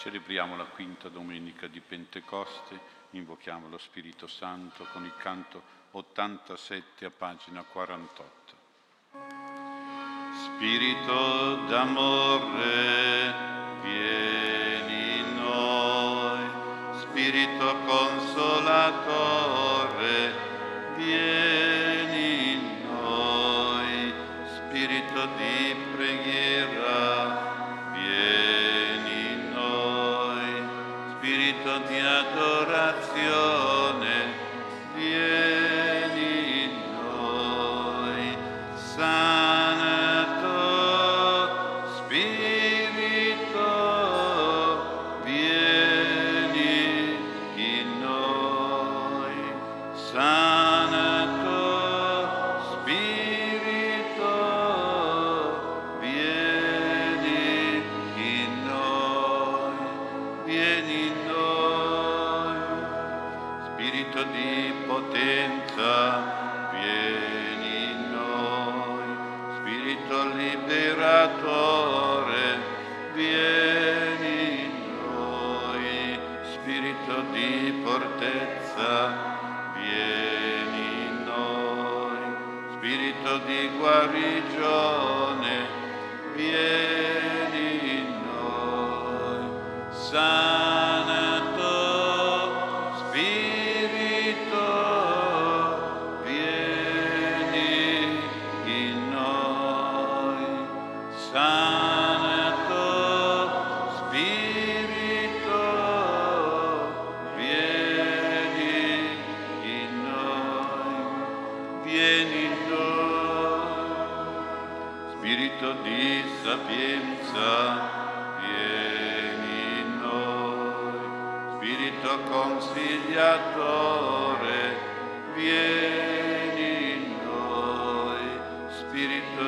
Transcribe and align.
Celebriamo 0.00 0.56
la 0.56 0.64
quinta 0.64 1.10
domenica 1.10 1.66
di 1.66 1.80
Pentecoste, 1.80 2.80
invochiamo 3.10 3.68
lo 3.68 3.76
Spirito 3.76 4.26
Santo 4.26 4.86
con 4.94 5.04
il 5.04 5.12
canto 5.18 5.62
87 5.90 7.04
a 7.04 7.10
pagina 7.10 7.62
48. 7.62 8.54
Spirito 10.32 11.56
d'amore, 11.66 13.34
vieni 13.82 15.18
in 15.18 15.34
noi, 15.34 16.48
Spirito 17.00 17.76
consolatore, 17.84 19.04
vieni 20.96 22.52
in 22.52 22.88
noi, 22.88 24.14
Spirito 24.46 25.26
di 25.36 25.76
preghiera. 25.92 26.89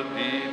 de 0.01 0.52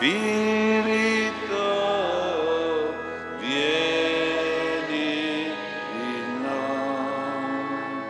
Spirito, 0.00 1.60
vieni 3.36 5.44
in 5.44 6.40
noi, 6.40 8.00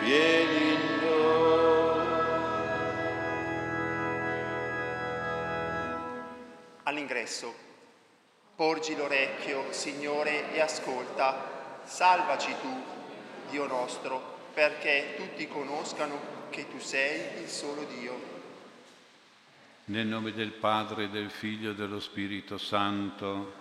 vieni 0.00 0.72
in 0.72 0.82
noi. 1.00 2.02
All'ingresso, 6.82 7.54
porgi 8.56 8.96
l'orecchio, 8.96 9.66
Signore, 9.70 10.52
e 10.52 10.60
ascolta, 10.60 11.80
salvaci 11.84 12.52
tu, 12.60 12.82
Dio 13.48 13.68
nostro, 13.68 14.20
perché 14.52 15.14
tutti 15.14 15.46
conoscano 15.46 16.18
che 16.50 16.68
tu 16.68 16.80
sei 16.80 17.40
il 17.40 17.48
solo 17.48 17.84
Dio. 17.84 18.31
Nel 19.92 20.06
nome 20.06 20.32
del 20.32 20.52
Padre, 20.52 21.10
del 21.10 21.28
Figlio 21.28 21.72
e 21.72 21.74
dello 21.74 22.00
Spirito 22.00 22.56
Santo, 22.56 23.52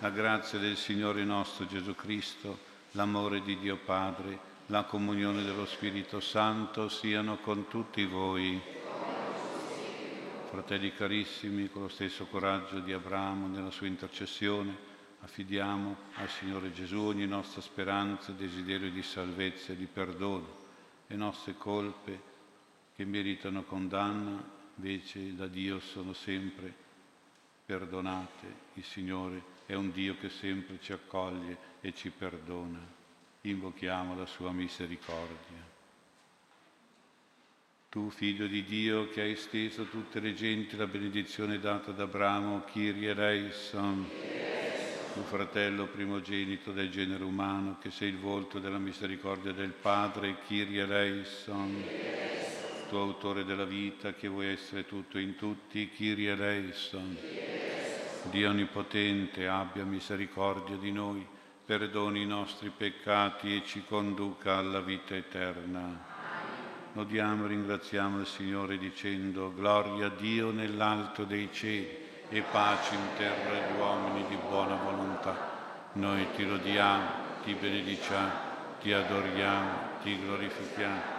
la 0.00 0.10
grazia 0.10 0.58
del 0.58 0.76
Signore 0.76 1.24
nostro 1.24 1.66
Gesù 1.66 1.94
Cristo, 1.94 2.58
l'amore 2.90 3.40
di 3.40 3.58
Dio 3.58 3.78
Padre, 3.78 4.38
la 4.66 4.84
comunione 4.84 5.42
dello 5.42 5.64
Spirito 5.64 6.20
Santo 6.20 6.90
siano 6.90 7.38
con 7.38 7.66
tutti 7.66 8.04
voi. 8.04 8.60
Fratelli 10.50 10.92
carissimi, 10.92 11.70
con 11.70 11.80
lo 11.80 11.88
stesso 11.88 12.26
coraggio 12.26 12.80
di 12.80 12.92
Abramo 12.92 13.46
nella 13.46 13.70
sua 13.70 13.86
intercessione, 13.86 14.76
affidiamo 15.20 15.96
al 16.16 16.28
Signore 16.28 16.74
Gesù 16.74 16.98
ogni 16.98 17.26
nostra 17.26 17.62
speranza, 17.62 18.32
desiderio 18.32 18.90
di 18.90 19.02
salvezza 19.02 19.72
e 19.72 19.76
di 19.76 19.86
perdono, 19.86 20.66
le 21.06 21.16
nostre 21.16 21.54
colpe 21.56 22.20
che 22.94 23.06
meritano 23.06 23.62
condanna 23.62 24.56
invece 24.78 25.34
da 25.34 25.46
Dio 25.46 25.80
sono 25.80 26.12
sempre 26.12 26.72
perdonate. 27.66 28.66
Il 28.74 28.84
Signore 28.84 29.42
è 29.66 29.74
un 29.74 29.90
Dio 29.90 30.16
che 30.18 30.30
sempre 30.30 30.78
ci 30.80 30.92
accoglie 30.92 31.58
e 31.80 31.92
ci 31.94 32.10
perdona. 32.10 32.78
Invochiamo 33.42 34.16
la 34.16 34.26
sua 34.26 34.52
misericordia. 34.52 35.66
Tu, 37.90 38.10
figlio 38.10 38.46
di 38.46 38.64
Dio, 38.64 39.08
che 39.08 39.22
hai 39.22 39.32
esteso 39.32 39.82
a 39.82 39.86
tutte 39.86 40.20
le 40.20 40.34
genti 40.34 40.76
la 40.76 40.86
benedizione 40.86 41.58
data 41.58 41.90
ad 41.90 42.00
Abramo, 42.00 42.62
Kyrie 42.64 43.10
eleison, 43.10 44.06
tu 45.14 45.22
fratello 45.22 45.86
primogenito 45.86 46.70
del 46.70 46.90
genere 46.90 47.24
umano, 47.24 47.78
che 47.80 47.90
sei 47.90 48.10
il 48.10 48.18
volto 48.18 48.58
della 48.58 48.78
misericordia 48.78 49.52
del 49.52 49.72
Padre, 49.72 50.36
Kyrie 50.46 50.82
eleison, 50.82 51.82
tu 52.88 52.96
autore 52.96 53.44
della 53.44 53.64
vita, 53.64 54.14
che 54.14 54.28
vuoi 54.28 54.48
essere 54.48 54.86
tutto 54.86 55.18
in 55.18 55.36
tutti, 55.36 55.90
Kyrie 55.90 56.32
eleison. 56.32 57.16
Dio 58.30 58.48
Onnipotente 58.48 59.46
abbia 59.46 59.84
misericordia 59.84 60.76
di 60.76 60.90
noi, 60.90 61.24
perdoni 61.64 62.22
i 62.22 62.26
nostri 62.26 62.70
peccati 62.74 63.54
e 63.54 63.62
ci 63.64 63.84
conduca 63.86 64.56
alla 64.56 64.80
vita 64.80 65.14
eterna. 65.14 66.16
Lodiamo 66.94 67.44
e 67.44 67.48
ringraziamo 67.48 68.20
il 68.20 68.26
Signore 68.26 68.78
dicendo 68.78 69.52
Gloria 69.54 70.06
a 70.06 70.10
Dio 70.10 70.50
nell'alto 70.50 71.24
dei 71.24 71.50
cieli 71.52 72.06
e 72.30 72.42
pace 72.42 72.94
in 72.94 73.16
terra 73.16 73.50
agli 73.50 73.78
uomini 73.78 74.26
di 74.28 74.36
buona 74.36 74.74
volontà. 74.76 75.90
Noi 75.92 76.26
ti 76.34 76.46
lodiamo, 76.46 77.06
ti 77.44 77.54
benediciamo, 77.54 78.32
ti 78.80 78.92
adoriamo, 78.92 79.70
ti 80.02 80.18
glorifichiamo, 80.18 81.17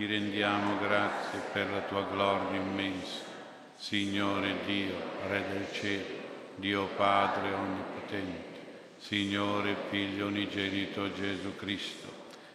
ti 0.00 0.06
rendiamo 0.06 0.78
grazie 0.78 1.40
per 1.52 1.70
la 1.70 1.80
tua 1.80 2.02
gloria 2.10 2.58
immensa. 2.58 3.22
Signore 3.76 4.64
Dio, 4.64 4.94
Re 5.28 5.44
del 5.46 5.66
cielo 5.72 6.06
Dio 6.54 6.86
Padre 6.96 7.52
Onnipotente, 7.52 8.94
Signore 8.96 9.76
Figlio 9.90 10.28
Unigenito 10.28 11.12
Gesù 11.12 11.54
Cristo, 11.54 12.08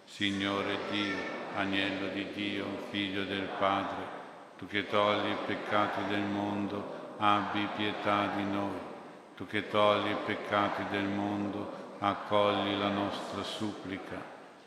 Signore 0.05 0.75
Dio, 0.89 1.15
Agnello 1.55 2.07
di 2.07 2.25
Dio, 2.33 2.65
Figlio 2.89 3.25
del 3.25 3.47
Padre, 3.59 4.03
tu 4.57 4.65
che 4.65 4.87
togli 4.87 5.29
i 5.29 5.37
peccati 5.45 6.01
del 6.09 6.23
mondo, 6.23 7.13
abbi 7.17 7.69
pietà 7.75 8.31
di 8.35 8.43
noi. 8.43 8.79
Tu 9.35 9.45
che 9.45 9.67
togli 9.67 10.09
i 10.09 10.17
peccati 10.25 10.85
del 10.89 11.05
mondo, 11.05 11.95
accogli 11.99 12.75
la 12.75 12.89
nostra 12.89 13.43
supplica. 13.43 14.19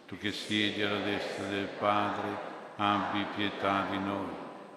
Tu 0.06 0.16
che 0.16 0.30
siedi 0.30 0.80
alla 0.80 1.00
destra 1.00 1.46
del 1.46 1.66
Padre, 1.76 2.57
abbi 2.80 3.26
pietà 3.34 3.86
di 3.90 3.98
noi, 3.98 4.30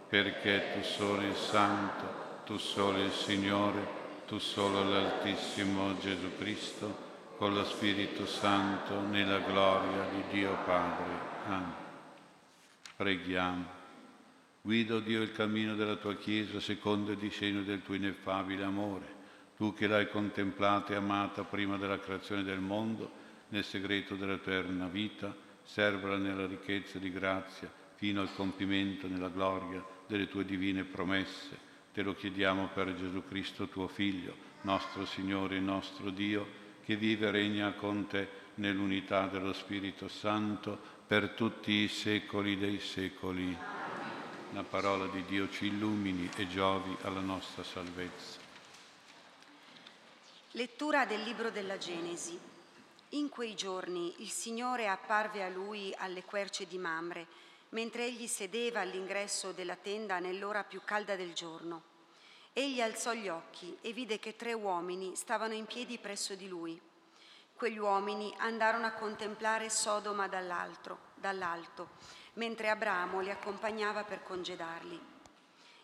perché 0.08 0.74
tu 0.74 0.81
solo 0.81 1.22
il 1.22 1.36
Santo, 1.36 2.39
tu 2.46 2.58
solo 2.58 2.98
il 2.98 3.12
Signore, 3.12 4.00
tu 4.25 4.39
solo 4.39 4.84
l'Altissimo 4.84 5.98
Gesù 6.00 6.36
Cristo, 6.38 7.10
con 7.38 7.53
lo 7.53 7.63
Spirito 7.63 8.25
Santo, 8.25 9.01
nella 9.01 9.39
gloria 9.39 10.08
di 10.10 10.24
Dio 10.31 10.58
Padre. 10.65 11.13
Amen. 11.46 11.74
Preghiamo. 12.96 13.79
Guido 14.63 15.00
Dio 15.00 15.22
il 15.22 15.31
cammino 15.31 15.75
della 15.75 15.96
tua 15.96 16.15
Chiesa 16.15 16.60
secondo 16.60 17.12
il 17.12 17.17
disegno 17.17 17.62
del 17.62 17.84
tuo 17.84 17.96
ineffabile 17.96 18.63
amore. 18.63 19.20
Tu 19.58 19.74
che 19.75 19.86
l'hai 19.86 20.10
contemplata 20.10 20.93
e 20.93 20.96
amata 20.96 21.43
prima 21.43 21.77
della 21.77 22.00
creazione 22.00 22.43
del 22.43 22.60
mondo, 22.60 23.12
nel 23.50 23.63
segreto 23.63 24.15
della 24.15 24.38
tua 24.38 24.53
eterna 24.53 24.88
vita, 24.88 25.34
servala 25.63 26.17
nella 26.17 26.48
ricchezza 26.48 26.98
di 26.98 27.12
grazia 27.12 27.79
fino 28.01 28.22
al 28.22 28.34
compimento 28.34 29.08
nella 29.08 29.29
gloria 29.29 29.86
delle 30.08 30.27
tue 30.27 30.43
divine 30.43 30.84
promesse 30.86 31.70
Te 31.93 32.01
lo 32.01 32.15
chiediamo 32.15 32.70
per 32.74 32.96
Gesù 32.96 33.22
Cristo, 33.27 33.67
tuo 33.67 33.88
Figlio, 33.88 34.34
nostro 34.62 35.05
Signore 35.05 35.58
e 35.58 35.60
nostro 35.60 36.10
Dio, 36.10 36.48
che 36.84 36.96
vive 36.96 37.27
e 37.27 37.31
regna 37.31 37.74
con 37.74 38.08
te 38.08 38.27
nell'unità 38.55 39.27
dello 39.27 39.51
Spirito 39.51 40.08
Santo 40.08 40.79
per 41.05 41.31
tutti 41.31 41.72
i 41.72 41.89
secoli 41.89 42.58
dei 42.58 42.79
secoli. 42.79 43.55
La 44.53 44.63
parola 44.63 45.05
di 45.08 45.24
Dio 45.25 45.50
ci 45.50 45.65
illumini 45.65 46.29
e 46.38 46.48
giovi 46.48 46.96
alla 47.01 47.20
nostra 47.20 47.62
salvezza. 47.62 48.39
Lettura 50.51 51.05
del 51.05 51.22
libro 51.24 51.51
della 51.51 51.77
Genesi. 51.77 52.39
In 53.10 53.27
quei 53.27 53.53
giorni 53.53 54.13
il 54.20 54.29
Signore 54.29 54.88
apparve 54.88 55.43
a 55.43 55.50
lui 55.50 55.93
alle 55.98 56.24
querce 56.24 56.65
di 56.65 56.77
Mamre 56.77 57.50
mentre 57.71 58.05
egli 58.05 58.27
sedeva 58.27 58.81
all'ingresso 58.81 59.51
della 59.51 59.75
tenda 59.75 60.19
nell'ora 60.19 60.63
più 60.63 60.81
calda 60.83 61.15
del 61.15 61.33
giorno. 61.33 61.89
Egli 62.53 62.81
alzò 62.81 63.13
gli 63.13 63.29
occhi 63.29 63.77
e 63.81 63.93
vide 63.93 64.19
che 64.19 64.35
tre 64.35 64.53
uomini 64.53 65.15
stavano 65.15 65.53
in 65.53 65.65
piedi 65.65 65.97
presso 65.97 66.35
di 66.35 66.47
lui. 66.47 66.79
Quegli 67.53 67.77
uomini 67.77 68.33
andarono 68.39 68.87
a 68.87 68.91
contemplare 68.91 69.69
Sodoma 69.69 70.27
dall'alto, 70.27 71.89
mentre 72.33 72.69
Abramo 72.69 73.21
li 73.21 73.29
accompagnava 73.29 74.03
per 74.03 74.23
congedarli. 74.23 74.99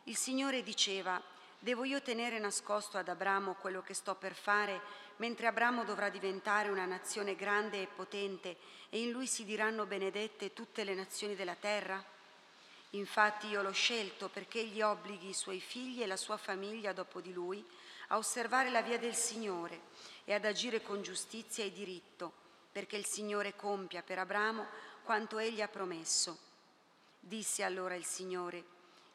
Il 0.06 0.18
Signore 0.18 0.64
diceva, 0.64 1.22
devo 1.60 1.84
io 1.84 2.02
tenere 2.02 2.40
nascosto 2.40 2.98
ad 2.98 3.08
Abramo 3.08 3.54
quello 3.56 3.82
che 3.82 3.94
sto 3.94 4.16
per 4.16 4.34
fare, 4.34 4.82
mentre 5.18 5.48
Abramo 5.48 5.84
dovrà 5.84 6.10
diventare 6.10 6.70
una 6.70 6.86
nazione 6.86 7.36
grande 7.36 7.82
e 7.82 7.88
potente 7.88 8.58
e 8.90 9.02
in 9.02 9.12
lui 9.12 9.28
si 9.28 9.46
diranno 9.46 9.86
benedette 9.86 10.54
tutte 10.54 10.84
le 10.84 10.96
nazioni 10.96 11.36
della 11.36 11.56
terra? 11.56 12.04
Infatti 12.92 13.48
io 13.48 13.62
l'ho 13.62 13.72
scelto 13.72 14.30
perché 14.30 14.60
egli 14.60 14.82
obblighi 14.82 15.30
i 15.30 15.34
suoi 15.34 15.60
figli 15.60 16.02
e 16.02 16.08
la 16.08 16.16
sua 16.16 16.38
famiglia 16.38 16.94
dopo 16.94 17.20
di 17.20 17.34
lui 17.34 17.66
a 18.08 18.18
osservare 18.18 18.70
la 18.70 18.82
via 18.82 18.98
del 18.98 19.16
Signore 19.16 19.82
e 20.24 20.34
ad 20.34 20.46
agire 20.46 20.82
con 20.82 21.02
giustizia 21.02 21.66
e 21.66 21.72
diritto, 21.72 22.32
perché 22.72 22.96
il 22.96 23.06
Signore 23.06 23.56
compia 23.56 24.02
per 24.02 24.20
Abramo 24.20 24.66
quanto 25.04 25.38
egli 25.38 25.62
ha 25.62 25.68
promesso. 25.68 26.38
Disse 27.20 27.64
allora 27.64 27.96
il 27.96 28.06
Signore, 28.06 28.64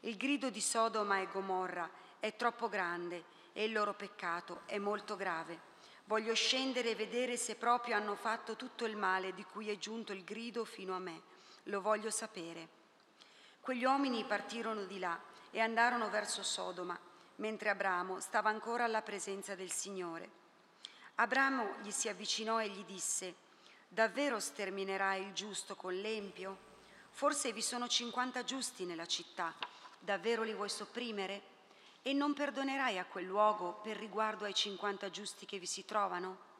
il 0.01 0.17
grido 0.17 0.51
di 0.51 0.61
Sodoma 0.61 1.21
e 1.21 1.29
Gomorra 1.29 1.89
è 2.21 2.37
troppo 2.37 2.69
grande 2.69 3.25
e 3.53 3.65
il 3.65 3.73
loro 3.73 3.95
peccato 3.95 4.63
è 4.67 4.79
molto 4.79 5.17
grave. 5.17 5.72
Voglio 6.05 6.35
scendere 6.35 6.91
e 6.91 6.95
vedere 6.95 7.37
se 7.37 7.55
proprio 7.55 7.97
hanno 7.97 8.15
fatto 8.15 8.57
tutto 8.57 8.85
il 8.85 8.97
male 8.97 9.33
di 9.35 9.45
cui 9.45 9.71
è 9.71 9.79
giunto 9.79 10.13
il 10.13 10.25
grido 10.25 10.65
fino 10.65 10.95
a 10.95 10.99
me. 10.99 11.23
Lo 11.65 11.81
voglio 11.81 12.11
sapere. 12.11 12.81
Quegli 13.61 13.85
uomini 13.85 14.25
partirono 14.25 14.85
di 14.85 14.99
là 14.99 15.19
e 15.51 15.61
andarono 15.61 16.11
verso 16.11 16.43
Sodoma, 16.43 16.99
mentre 17.37 17.69
Abramo 17.71 18.19
stava 18.19 18.51
ancora 18.51 18.85
alla 18.85 19.03
presenza 19.03 19.55
del 19.55 19.71
Signore. 19.71 20.41
Abramo 21.17 21.77
gli 21.83 21.91
si 21.91 22.09
avvicinò 22.09 22.61
e 22.61 22.69
gli 22.69 22.85
disse, 22.85 23.35
davvero 23.87 24.41
sterminerai 24.41 25.23
il 25.23 25.33
giusto 25.33 25.77
con 25.77 25.95
l'empio? 25.95 26.71
Forse 27.11 27.53
vi 27.53 27.63
sono 27.63 27.87
cinquanta 27.87 28.43
giusti 28.43 28.85
nella 28.85 29.07
città, 29.07 29.55
davvero 29.99 30.43
li 30.43 30.55
vuoi 30.55 30.71
sopprimere? 30.71 31.52
E 32.03 32.13
non 32.13 32.35
perdonerai 32.35 32.99
a 32.99 33.05
quel 33.05 33.27
luogo 33.27 33.75
per 33.75 33.97
riguardo 33.97 34.45
ai 34.45 34.55
cinquanta 34.55 35.09
giusti 35.09 35.47
che 35.47 35.59
vi 35.59 35.67
si 35.67 35.85
trovano? 35.85 36.51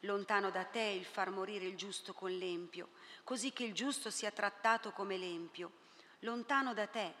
Lontano 0.00 0.50
da 0.50 0.64
te 0.64 0.80
il 0.80 1.04
far 1.04 1.30
morire 1.30 1.66
il 1.66 1.76
giusto 1.76 2.14
con 2.14 2.30
l'empio, 2.30 2.88
così 3.22 3.52
che 3.52 3.64
il 3.64 3.74
giusto 3.74 4.10
sia 4.10 4.30
trattato 4.30 4.92
come 4.92 5.18
l'empio. 5.18 5.72
Lontano 6.20 6.72
da 6.72 6.86
te, 6.86 7.12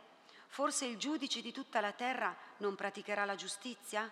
forse 0.46 0.86
il 0.86 0.96
giudice 0.96 1.42
di 1.42 1.52
tutta 1.52 1.80
la 1.80 1.92
terra 1.92 2.34
non 2.58 2.74
praticherà 2.74 3.26
la 3.26 3.34
giustizia? 3.34 4.10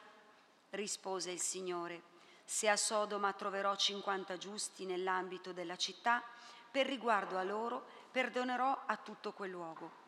Rispose 0.71 1.31
il 1.31 1.41
Signore, 1.41 2.03
se 2.45 2.69
a 2.69 2.77
Sodoma 2.77 3.33
troverò 3.33 3.75
cinquanta 3.77 4.37
giusti 4.37 4.85
nell'ambito 4.85 5.53
della 5.53 5.77
città, 5.77 6.23
per 6.71 6.87
riguardo 6.87 7.39
a 7.39 7.43
loro 7.43 7.87
perdonerò 8.11 8.83
a 8.85 8.97
tutto 8.97 9.33
quel 9.33 9.51
luogo. 9.51 10.05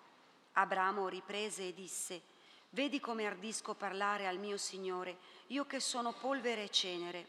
Abramo 0.53 1.09
riprese 1.09 1.69
e 1.69 1.73
disse, 1.73 2.23
Vedi 2.71 3.01
come 3.01 3.27
ardisco 3.27 3.75
parlare 3.75 4.27
al 4.27 4.39
mio 4.39 4.59
Signore, 4.59 5.17
io 5.49 5.65
che 5.65 5.81
sono 5.81 6.13
polvere 6.13 6.65
e 6.65 6.71
cenere. 6.71 7.27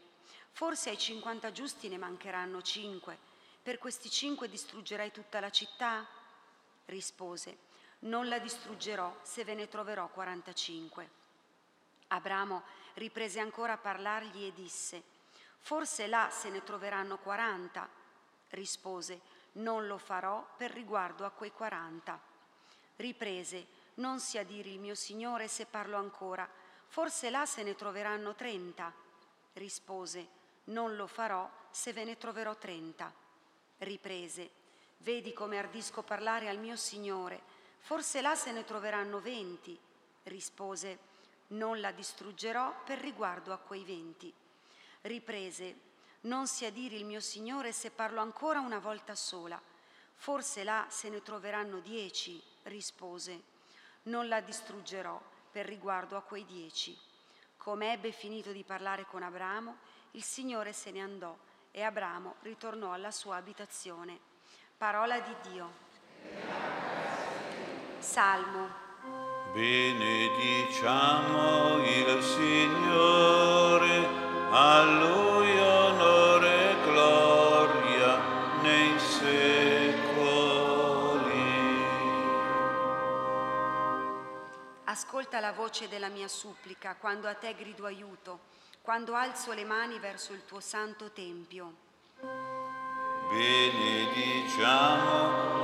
Forse 0.52 0.90
ai 0.90 0.98
cinquanta 0.98 1.50
giusti 1.50 1.88
ne 1.88 1.96
mancheranno 1.96 2.60
cinque. 2.60 3.18
Per 3.62 3.78
questi 3.78 4.10
cinque 4.10 4.48
distruggerai 4.48 5.10
tutta 5.10 5.40
la 5.40 5.50
città? 5.50 6.06
Rispose, 6.86 7.58
non 8.00 8.28
la 8.28 8.38
distruggerò 8.38 9.18
se 9.22 9.44
ve 9.44 9.54
ne 9.54 9.68
troverò 9.68 10.08
quarantacinque. 10.08 11.10
Abramo 12.08 12.62
riprese 12.94 13.40
ancora 13.40 13.74
a 13.74 13.78
parlargli 13.78 14.44
e 14.44 14.52
disse, 14.52 15.02
forse 15.58 16.06
là 16.06 16.28
se 16.30 16.50
ne 16.50 16.62
troveranno 16.62 17.18
quaranta. 17.18 17.88
Rispose, 18.50 19.20
non 19.52 19.86
lo 19.86 19.96
farò 19.96 20.46
per 20.56 20.70
riguardo 20.72 21.24
a 21.24 21.30
quei 21.30 21.52
quaranta. 21.52 22.20
Riprese, 22.96 23.66
non 24.00 24.18
sia 24.18 24.40
il 24.40 24.78
mio 24.78 24.94
Signore 24.94 25.46
se 25.46 25.66
parlo 25.66 25.96
ancora, 25.96 26.48
forse 26.88 27.30
là 27.30 27.46
se 27.46 27.62
ne 27.62 27.74
troveranno 27.74 28.34
trenta. 28.34 28.92
Rispose, 29.52 30.28
non 30.64 30.96
lo 30.96 31.06
farò 31.06 31.48
se 31.70 31.92
ve 31.92 32.04
ne 32.04 32.16
troverò 32.16 32.56
trenta. 32.56 33.12
Riprese, 33.78 34.50
vedi 34.98 35.32
come 35.32 35.58
ardisco 35.58 36.02
parlare 36.02 36.48
al 36.48 36.58
mio 36.58 36.76
Signore, 36.76 37.40
forse 37.80 38.20
là 38.20 38.34
se 38.34 38.52
ne 38.52 38.64
troveranno 38.64 39.20
venti. 39.20 39.78
Rispose, 40.24 40.98
non 41.48 41.80
la 41.80 41.92
distruggerò 41.92 42.82
per 42.84 42.98
riguardo 42.98 43.52
a 43.52 43.58
quei 43.58 43.84
venti. 43.84 44.32
Riprese, 45.02 45.88
non 46.22 46.46
sia 46.46 46.70
dire 46.70 46.96
il 46.96 47.04
mio 47.04 47.20
Signore 47.20 47.72
se 47.72 47.90
parlo 47.90 48.20
ancora 48.20 48.60
una 48.60 48.78
volta 48.78 49.14
sola, 49.14 49.60
forse 50.14 50.64
là 50.64 50.86
se 50.88 51.08
ne 51.08 51.22
troveranno 51.22 51.80
dieci. 51.80 52.42
Rispose, 52.64 53.49
non 54.04 54.28
la 54.28 54.40
distruggerò 54.40 55.20
per 55.50 55.66
riguardo 55.66 56.16
a 56.16 56.22
quei 56.22 56.46
dieci. 56.46 56.96
Come 57.56 57.92
ebbe 57.92 58.12
finito 58.12 58.52
di 58.52 58.64
parlare 58.64 59.04
con 59.04 59.22
Abramo, 59.22 59.76
il 60.12 60.22
Signore 60.22 60.72
se 60.72 60.90
ne 60.90 61.00
andò 61.00 61.36
e 61.70 61.82
Abramo 61.82 62.36
ritornò 62.40 62.92
alla 62.92 63.10
sua 63.10 63.36
abitazione. 63.36 64.18
Parola 64.76 65.20
di 65.20 65.34
Dio. 65.50 65.70
Salmo. 67.98 68.88
Benediciamo 69.52 70.96
il 71.84 72.22
Signore, 72.22 74.06
a 74.50 74.82
Lui 74.84 75.49
Ascolta 85.30 85.46
la 85.46 85.56
voce 85.56 85.86
della 85.86 86.08
mia 86.08 86.26
supplica 86.26 86.96
quando 86.98 87.28
a 87.28 87.34
te 87.34 87.54
grido 87.54 87.86
aiuto, 87.86 88.40
quando 88.82 89.14
alzo 89.14 89.52
le 89.52 89.64
mani 89.64 90.00
verso 90.00 90.32
il 90.32 90.44
tuo 90.44 90.58
santo 90.58 91.12
tempio. 91.12 91.72
Benediciamo 93.28 94.58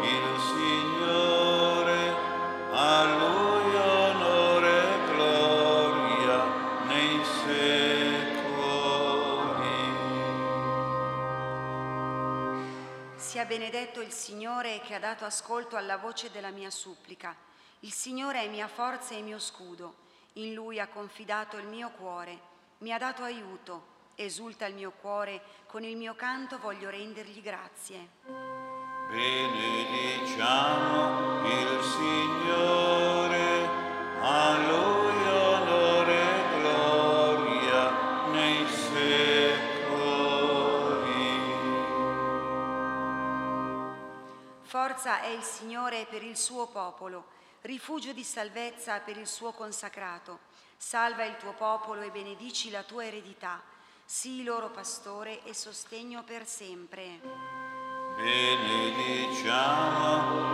il 0.04 0.38
Signore, 0.38 2.14
a 2.70 3.04
Lui 3.18 3.74
onore 3.74 4.82
e 4.84 5.04
gloria 5.10 6.44
nei 6.84 7.24
secoli. 7.24 7.64
Sia 13.16 13.44
benedetto 13.44 14.00
il 14.00 14.12
Signore 14.12 14.80
che 14.84 14.94
ha 14.94 15.00
dato 15.00 15.24
ascolto 15.24 15.74
alla 15.74 15.96
voce 15.96 16.30
della 16.30 16.50
mia 16.50 16.70
supplica. 16.70 17.34
Il 17.86 17.92
Signore 17.92 18.42
è 18.42 18.48
mia 18.48 18.66
forza 18.66 19.14
e 19.14 19.20
mio 19.22 19.38
scudo. 19.38 19.94
In 20.34 20.54
Lui 20.54 20.80
ha 20.80 20.88
confidato 20.88 21.56
il 21.56 21.68
mio 21.68 21.90
cuore. 21.90 22.36
Mi 22.78 22.92
ha 22.92 22.98
dato 22.98 23.22
aiuto. 23.22 23.94
Esulta 24.16 24.66
il 24.66 24.74
mio 24.74 24.90
cuore. 24.90 25.40
Con 25.68 25.84
il 25.84 25.96
mio 25.96 26.16
canto 26.16 26.58
voglio 26.58 26.90
rendergli 26.90 27.40
grazie. 27.40 28.08
Benediciamo 29.08 30.36
il 31.46 31.80
Signore, 31.84 33.68
a 34.20 34.56
Lui 34.66 35.28
onore 35.28 36.18
e 36.18 36.58
gloria 36.58 37.90
nei 38.32 38.66
secoli. 38.66 38.96
Forza 44.62 45.20
è 45.20 45.28
il 45.28 45.44
Signore 45.44 46.04
per 46.10 46.24
il 46.24 46.36
suo 46.36 46.66
popolo, 46.66 47.35
rifugio 47.66 48.12
di 48.12 48.22
salvezza 48.22 49.00
per 49.00 49.18
il 49.18 49.26
suo 49.26 49.52
consacrato. 49.52 50.38
Salva 50.76 51.24
il 51.24 51.36
tuo 51.36 51.52
popolo 51.52 52.02
e 52.02 52.10
benedici 52.10 52.70
la 52.70 52.84
tua 52.84 53.04
eredità. 53.04 53.60
Sii 54.04 54.44
loro 54.44 54.70
pastore 54.70 55.42
e 55.42 55.52
sostegno 55.52 56.22
per 56.22 56.46
sempre. 56.46 57.20
Benediciamo 58.16 59.40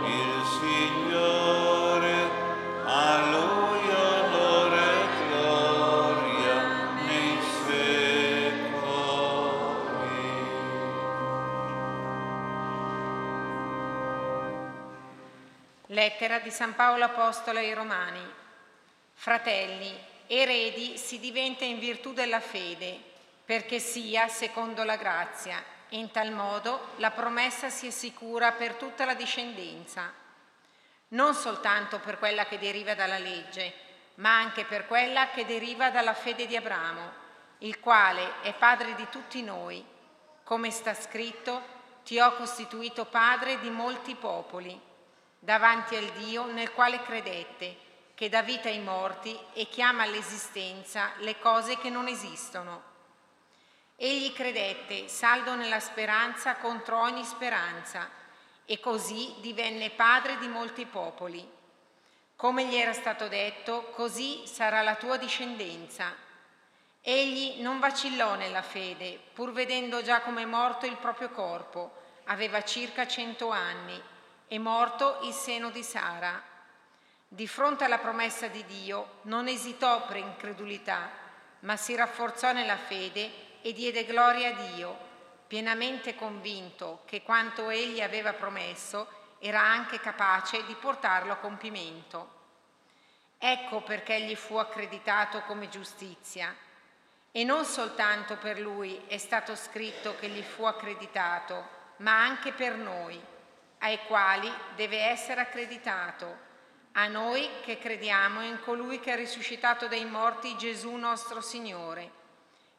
il 0.07 0.43
Signore, 0.59 2.29
a 2.83 3.29
Lui 3.29 3.82
Lettera 16.03 16.39
di 16.39 16.51
San 16.51 16.75
Paolo 16.75 17.05
Apostolo 17.05 17.59
ai 17.59 17.73
Romani. 17.73 18.21
Fratelli, 19.13 19.97
eredi 20.27 20.97
si 20.97 21.17
diventa 21.17 21.63
in 21.63 21.79
virtù 21.79 22.11
della 22.11 22.41
fede, 22.41 22.99
perché 23.45 23.79
sia 23.79 24.27
secondo 24.27 24.83
la 24.83 24.97
grazia, 24.97 25.63
in 25.91 26.11
tal 26.11 26.33
modo 26.33 26.89
la 26.97 27.11
promessa 27.11 27.69
sia 27.69 27.89
sicura 27.89 28.51
per 28.51 28.73
tutta 28.73 29.05
la 29.05 29.13
discendenza, 29.13 30.11
non 31.09 31.33
soltanto 31.35 31.99
per 31.99 32.19
quella 32.19 32.47
che 32.47 32.59
deriva 32.59 32.95
dalla 32.95 33.17
legge, 33.17 33.73
ma 34.15 34.37
anche 34.37 34.65
per 34.65 34.87
quella 34.87 35.29
che 35.29 35.45
deriva 35.45 35.89
dalla 35.89 36.13
fede 36.13 36.47
di 36.47 36.57
Abramo, 36.57 37.13
il 37.59 37.79
quale 37.79 38.41
è 38.41 38.53
padre 38.53 38.93
di 38.95 39.07
tutti 39.09 39.41
noi. 39.41 39.81
Come 40.43 40.69
sta 40.69 40.93
scritto, 40.93 41.61
ti 42.03 42.19
ho 42.19 42.35
costituito 42.35 43.05
padre 43.05 43.57
di 43.61 43.69
molti 43.69 44.15
popoli, 44.15 44.91
davanti 45.43 45.97
al 45.97 46.09
Dio 46.11 46.45
nel 46.45 46.71
quale 46.71 47.01
credette, 47.01 47.75
che 48.15 48.29
dà 48.29 48.41
vita 48.41 48.69
ai 48.69 48.79
morti 48.79 49.37
e 49.51 49.67
chiama 49.67 50.03
all'esistenza 50.03 51.11
le 51.17 51.37
cose 51.37 51.77
che 51.77 51.89
non 51.89 52.07
esistono. 52.07 52.91
Egli 53.97 54.31
credette, 54.31 55.09
saldo 55.09 55.53
nella 55.55 55.81
speranza 55.81 56.55
contro 56.55 56.97
ogni 57.01 57.25
speranza, 57.25 58.09
e 58.63 58.79
così 58.79 59.35
divenne 59.39 59.89
padre 59.89 60.37
di 60.37 60.47
molti 60.47 60.85
popoli. 60.85 61.45
Come 62.37 62.65
gli 62.65 62.75
era 62.75 62.93
stato 62.93 63.27
detto, 63.27 63.89
così 63.89 64.47
sarà 64.47 64.81
la 64.81 64.95
tua 64.95 65.17
discendenza. 65.17 66.15
Egli 67.01 67.61
non 67.61 67.79
vacillò 67.79 68.35
nella 68.35 68.61
fede, 68.61 69.19
pur 69.33 69.51
vedendo 69.51 70.01
già 70.01 70.21
come 70.21 70.45
morto 70.45 70.85
il 70.85 70.95
proprio 70.95 71.31
corpo, 71.31 72.01
aveva 72.25 72.63
circa 72.63 73.05
cento 73.05 73.49
anni, 73.49 74.01
e 74.53 74.59
morto 74.59 75.17
il 75.23 75.33
seno 75.33 75.71
di 75.71 75.81
Sara. 75.81 76.39
Di 77.27 77.47
fronte 77.47 77.85
alla 77.85 77.97
promessa 77.97 78.45
di 78.45 78.63
Dio 78.65 79.21
non 79.23 79.47
esitò 79.47 80.05
per 80.05 80.17
incredulità, 80.17 81.09
ma 81.61 81.75
si 81.75 81.95
rafforzò 81.95 82.51
nella 82.51 82.77
fede 82.77 83.31
e 83.63 83.73
diede 83.73 84.05
gloria 84.05 84.49
a 84.49 84.61
Dio, 84.67 84.95
pienamente 85.47 86.13
convinto 86.13 87.01
che 87.07 87.23
quanto 87.23 87.71
egli 87.71 87.99
aveva 87.99 88.33
promesso 88.33 89.07
era 89.39 89.59
anche 89.59 89.99
capace 89.99 90.63
di 90.65 90.75
portarlo 90.75 91.31
a 91.31 91.37
compimento. 91.37 92.29
Ecco 93.39 93.81
perché 93.81 94.21
gli 94.21 94.35
fu 94.35 94.57
accreditato 94.57 95.41
come 95.47 95.67
giustizia. 95.67 96.55
E 97.31 97.43
non 97.43 97.65
soltanto 97.65 98.37
per 98.37 98.59
lui 98.59 99.01
è 99.07 99.17
stato 99.17 99.55
scritto 99.55 100.15
che 100.19 100.27
gli 100.27 100.43
fu 100.43 100.63
accreditato, 100.65 101.67
ma 101.97 102.21
anche 102.21 102.51
per 102.51 102.75
noi, 102.75 103.19
ai 103.83 103.99
quali 104.07 104.51
deve 104.75 104.97
essere 104.97 105.41
accreditato, 105.41 106.51
a 106.93 107.07
noi 107.07 107.49
che 107.63 107.77
crediamo 107.77 108.41
in 108.41 108.59
colui 108.61 108.99
che 108.99 109.11
ha 109.11 109.15
risuscitato 109.15 109.87
dai 109.87 110.05
morti 110.05 110.55
Gesù 110.55 110.93
nostro 110.95 111.41
Signore, 111.41 112.11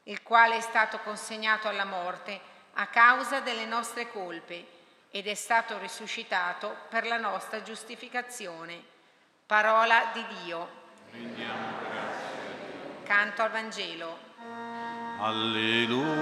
il 0.04 0.23
quale 0.23 0.56
è 0.56 0.61
stato 0.61 0.99
consegnato 1.00 1.68
alla 1.68 1.84
morte 1.84 2.40
a 2.75 2.87
causa 2.87 3.40
delle 3.40 3.66
nostre 3.66 4.11
colpe 4.11 4.66
ed 5.11 5.26
è 5.26 5.34
stato 5.34 5.78
risuscitato 5.78 6.75
per 6.88 7.06
la 7.06 7.18
nostra 7.18 7.62
giustificazione. 7.62 8.82
Parola 9.46 10.11
di 10.12 10.25
Dio. 10.42 10.68
Rendiamo 11.11 11.78
grazie. 11.80 13.02
Canto 13.04 13.42
al 13.42 13.50
Vangelo. 13.50 14.18
Alleluia, 15.20 16.14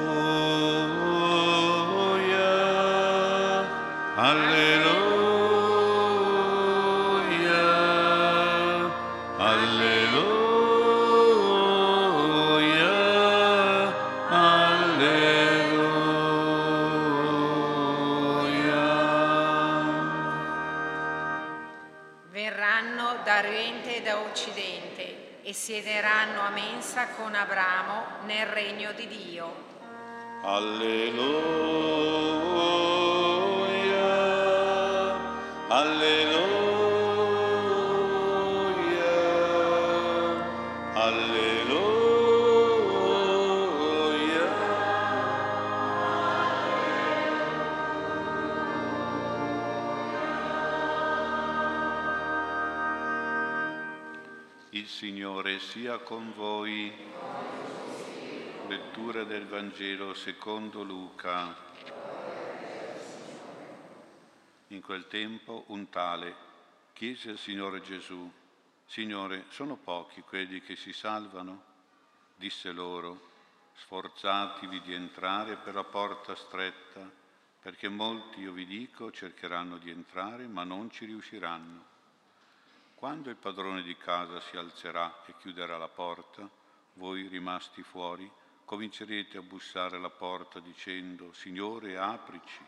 e 25.52 25.54
siederanno 25.54 26.40
a 26.40 26.48
mensa 26.48 27.08
con 27.08 27.34
Abramo 27.34 28.24
nel 28.24 28.46
regno 28.46 28.92
di 28.92 29.06
Dio. 29.06 29.54
Signore 55.52 55.58
sia 55.58 55.98
con 55.98 56.32
voi. 56.34 56.92
Lettura 58.68 59.24
del 59.24 59.46
Vangelo 59.46 60.14
secondo 60.14 60.82
Luca. 60.82 61.54
In 64.68 64.80
quel 64.80 65.06
tempo 65.08 65.64
un 65.68 65.90
tale 65.90 66.34
chiese 66.94 67.30
al 67.30 67.38
Signore 67.38 67.82
Gesù, 67.82 68.30
Signore, 68.86 69.44
sono 69.48 69.76
pochi 69.76 70.22
quelli 70.22 70.60
che 70.60 70.76
si 70.76 70.92
salvano? 70.92 71.64
Disse 72.36 72.70
loro, 72.72 73.28
sforzatevi 73.74 74.80
di 74.80 74.94
entrare 74.94 75.56
per 75.56 75.74
la 75.74 75.84
porta 75.84 76.34
stretta, 76.34 77.10
perché 77.60 77.88
molti, 77.88 78.40
io 78.40 78.52
vi 78.52 78.64
dico, 78.64 79.10
cercheranno 79.10 79.76
di 79.76 79.90
entrare, 79.90 80.46
ma 80.46 80.64
non 80.64 80.90
ci 80.90 81.04
riusciranno. 81.04 81.91
Quando 83.02 83.30
il 83.30 83.36
padrone 83.36 83.82
di 83.82 83.96
casa 83.96 84.38
si 84.38 84.56
alzerà 84.56 85.24
e 85.26 85.34
chiuderà 85.36 85.76
la 85.76 85.88
porta, 85.88 86.48
voi 86.92 87.26
rimasti 87.26 87.82
fuori 87.82 88.30
comincerete 88.64 89.38
a 89.38 89.42
bussare 89.42 89.96
alla 89.96 90.08
porta 90.08 90.60
dicendo 90.60 91.32
Signore 91.32 91.98
aprici, 91.98 92.64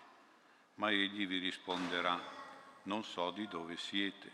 ma 0.75 0.91
egli 0.91 1.25
vi 1.29 1.39
risponderà 1.39 2.21
non 2.83 3.05
so 3.05 3.31
di 3.31 3.47
dove 3.47 3.77
siete. 3.77 4.29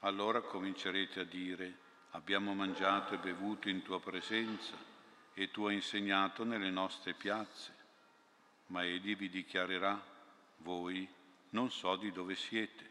Allora 0.00 0.42
comincerete 0.42 1.20
a 1.20 1.24
dire 1.24 1.78
abbiamo 2.10 2.52
mangiato 2.52 3.14
e 3.14 3.18
bevuto 3.18 3.70
in 3.70 3.80
tua 3.80 4.00
presenza 4.00 4.76
e 5.32 5.50
tu 5.50 5.64
hai 5.64 5.76
insegnato 5.76 6.44
nelle 6.44 6.68
nostre 6.68 7.14
piazze. 7.14 7.74
Ma 8.66 8.84
egli 8.84 9.16
vi 9.16 9.30
dichiarerà 9.30 9.98
voi 10.58 11.08
non 11.52 11.70
so 11.70 11.96
di 11.96 12.12
dove 12.12 12.36
siete. 12.36 12.88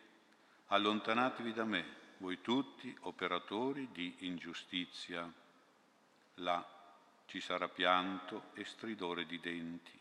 Allontanatevi 0.69 1.54
da 1.54 1.65
me 1.65 1.98
voi 2.19 2.41
tutti 2.41 2.95
operatori 3.01 3.89
di 3.91 4.13
ingiustizia. 4.19 5.32
Là 6.36 6.65
ci 7.25 7.39
sarà 7.39 7.67
pianto 7.67 8.51
e 8.53 8.65
stridore 8.65 9.25
di 9.25 9.39
denti. 9.39 9.97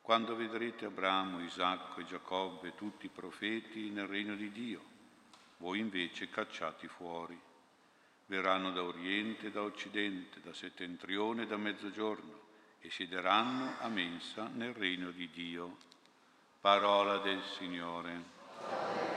Quando 0.00 0.34
vedrete 0.34 0.86
Abramo, 0.86 1.40
Isacco 1.40 2.00
e 2.00 2.04
Giacobbe, 2.04 2.74
tutti 2.74 3.06
i 3.06 3.10
profeti 3.10 3.90
nel 3.90 4.06
regno 4.06 4.34
di 4.34 4.50
Dio, 4.50 4.82
voi 5.58 5.78
invece 5.78 6.30
cacciati 6.30 6.88
fuori. 6.88 7.38
Verranno 8.26 8.72
da 8.72 8.82
oriente 8.82 9.46
e 9.46 9.50
da 9.50 9.62
occidente, 9.62 10.40
da 10.40 10.52
settentrione 10.52 11.42
e 11.42 11.46
da 11.46 11.56
mezzogiorno, 11.56 12.46
e 12.80 12.90
siederanno 12.90 13.76
a 13.80 13.88
mensa 13.88 14.48
nel 14.48 14.74
regno 14.74 15.10
di 15.10 15.30
Dio. 15.30 15.76
Parola 16.60 17.18
del 17.18 17.42
Signore. 17.42 19.07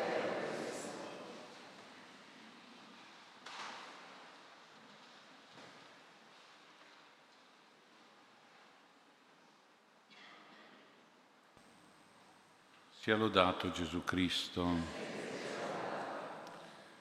Sia 13.01 13.15
lodato 13.15 13.71
Gesù 13.71 14.03
Cristo. 14.03 14.69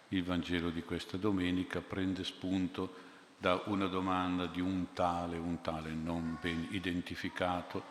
Il 0.08 0.24
Vangelo 0.24 0.70
di 0.70 0.82
questa 0.82 1.18
domenica 1.18 1.82
prende 1.82 2.24
spunto 2.24 2.94
da 3.36 3.60
una 3.66 3.84
domanda 3.84 4.46
di 4.46 4.62
un 4.62 4.94
tale, 4.94 5.36
un 5.36 5.60
tale 5.60 5.90
non 5.90 6.38
ben 6.40 6.68
identificato, 6.70 7.82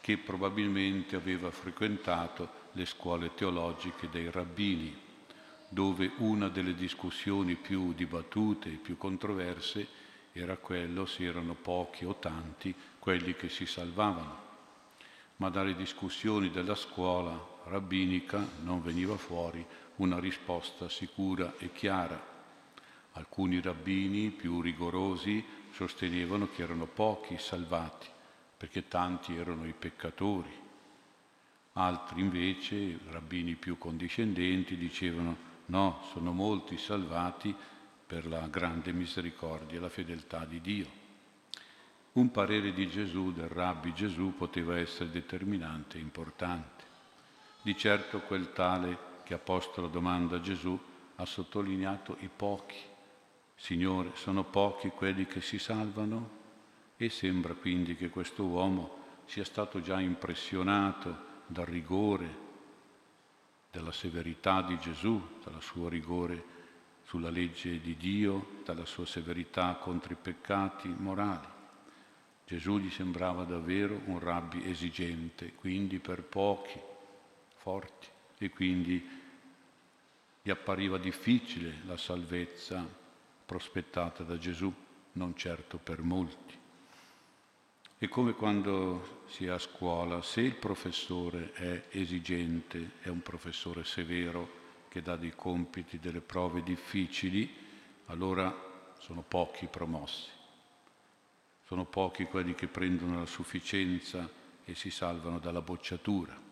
che 0.00 0.16
probabilmente 0.16 1.14
aveva 1.14 1.50
frequentato 1.50 2.48
le 2.72 2.86
scuole 2.86 3.34
teologiche 3.34 4.08
dei 4.08 4.30
rabbini, 4.30 4.98
dove 5.68 6.12
una 6.20 6.48
delle 6.48 6.74
discussioni 6.74 7.54
più 7.56 7.92
dibattute 7.92 8.70
e 8.70 8.76
più 8.76 8.96
controverse 8.96 9.86
era 10.32 10.56
quello 10.56 11.04
se 11.04 11.24
erano 11.24 11.52
pochi 11.52 12.06
o 12.06 12.14
tanti 12.14 12.74
quelli 12.98 13.34
che 13.34 13.50
si 13.50 13.66
salvavano. 13.66 14.46
Ma 15.36 15.50
dalle 15.50 15.76
discussioni 15.76 16.50
della 16.50 16.74
scuola 16.74 17.56
rabbinica 17.68 18.44
non 18.62 18.82
veniva 18.82 19.16
fuori 19.16 19.64
una 19.96 20.18
risposta 20.18 20.88
sicura 20.88 21.54
e 21.58 21.72
chiara. 21.72 22.36
Alcuni 23.12 23.60
rabbini 23.60 24.30
più 24.30 24.60
rigorosi 24.60 25.44
sostenevano 25.72 26.48
che 26.50 26.62
erano 26.62 26.86
pochi 26.86 27.36
salvati, 27.38 28.06
perché 28.56 28.88
tanti 28.88 29.36
erano 29.36 29.66
i 29.66 29.72
peccatori. 29.72 30.66
Altri 31.74 32.20
invece, 32.20 32.98
rabbini 33.10 33.54
più 33.54 33.78
condiscendenti, 33.78 34.76
dicevano 34.76 35.36
no, 35.66 36.02
sono 36.10 36.32
molti 36.32 36.76
salvati 36.76 37.54
per 38.06 38.26
la 38.26 38.46
grande 38.48 38.92
misericordia 38.92 39.76
e 39.76 39.80
la 39.80 39.88
fedeltà 39.88 40.44
di 40.44 40.60
Dio. 40.60 40.86
Un 42.12 42.30
parere 42.30 42.72
di 42.72 42.88
Gesù, 42.88 43.32
del 43.32 43.48
rabbi 43.48 43.92
Gesù, 43.92 44.34
poteva 44.34 44.78
essere 44.78 45.10
determinante 45.10 45.98
e 45.98 46.00
importante. 46.00 46.77
Di 47.68 47.76
certo 47.76 48.20
quel 48.20 48.54
tale 48.54 48.96
che 49.24 49.34
ha 49.34 49.38
posto 49.38 49.82
la 49.82 49.88
domanda 49.88 50.36
a 50.36 50.40
Gesù 50.40 50.80
ha 51.16 51.26
sottolineato 51.26 52.16
i 52.20 52.30
pochi. 52.34 52.78
Signore, 53.54 54.12
sono 54.14 54.42
pochi 54.42 54.88
quelli 54.88 55.26
che 55.26 55.42
si 55.42 55.58
salvano? 55.58 56.30
E 56.96 57.10
sembra 57.10 57.52
quindi 57.52 57.94
che 57.94 58.08
questo 58.08 58.44
uomo 58.44 59.20
sia 59.26 59.44
stato 59.44 59.82
già 59.82 60.00
impressionato 60.00 61.14
dal 61.46 61.66
rigore, 61.66 62.36
dalla 63.70 63.92
severità 63.92 64.62
di 64.62 64.78
Gesù, 64.78 65.20
dal 65.44 65.60
suo 65.60 65.90
rigore 65.90 66.42
sulla 67.04 67.28
legge 67.28 67.82
di 67.82 67.98
Dio, 67.98 68.62
dalla 68.64 68.86
sua 68.86 69.04
severità 69.04 69.74
contro 69.74 70.14
i 70.14 70.16
peccati 70.18 70.88
morali. 70.88 71.46
Gesù 72.46 72.78
gli 72.78 72.88
sembrava 72.88 73.44
davvero 73.44 74.00
un 74.06 74.18
rabbi 74.18 74.66
esigente, 74.66 75.52
quindi 75.52 75.98
per 75.98 76.22
pochi 76.22 76.87
forti 77.58 78.08
e 78.38 78.50
quindi 78.50 79.06
gli 80.42 80.50
appariva 80.50 80.96
difficile 80.96 81.82
la 81.84 81.96
salvezza 81.96 82.88
prospettata 83.44 84.22
da 84.22 84.38
Gesù, 84.38 84.72
non 85.12 85.36
certo 85.36 85.78
per 85.78 86.02
molti. 86.02 86.56
È 87.98 88.08
come 88.08 88.32
quando 88.32 89.24
si 89.26 89.46
è 89.46 89.50
a 89.50 89.58
scuola, 89.58 90.22
se 90.22 90.40
il 90.40 90.54
professore 90.54 91.52
è 91.52 91.84
esigente, 91.90 92.92
è 93.00 93.08
un 93.08 93.22
professore 93.22 93.84
severo 93.84 94.86
che 94.88 95.02
dà 95.02 95.16
dei 95.16 95.34
compiti, 95.34 95.98
delle 95.98 96.20
prove 96.20 96.62
difficili, 96.62 97.52
allora 98.06 98.54
sono 99.00 99.22
pochi 99.26 99.66
promossi. 99.66 100.30
Sono 101.66 101.84
pochi 101.84 102.24
quelli 102.24 102.54
che 102.54 102.68
prendono 102.68 103.18
la 103.18 103.26
sufficienza 103.26 104.30
e 104.64 104.74
si 104.74 104.90
salvano 104.90 105.38
dalla 105.38 105.60
bocciatura. 105.60 106.47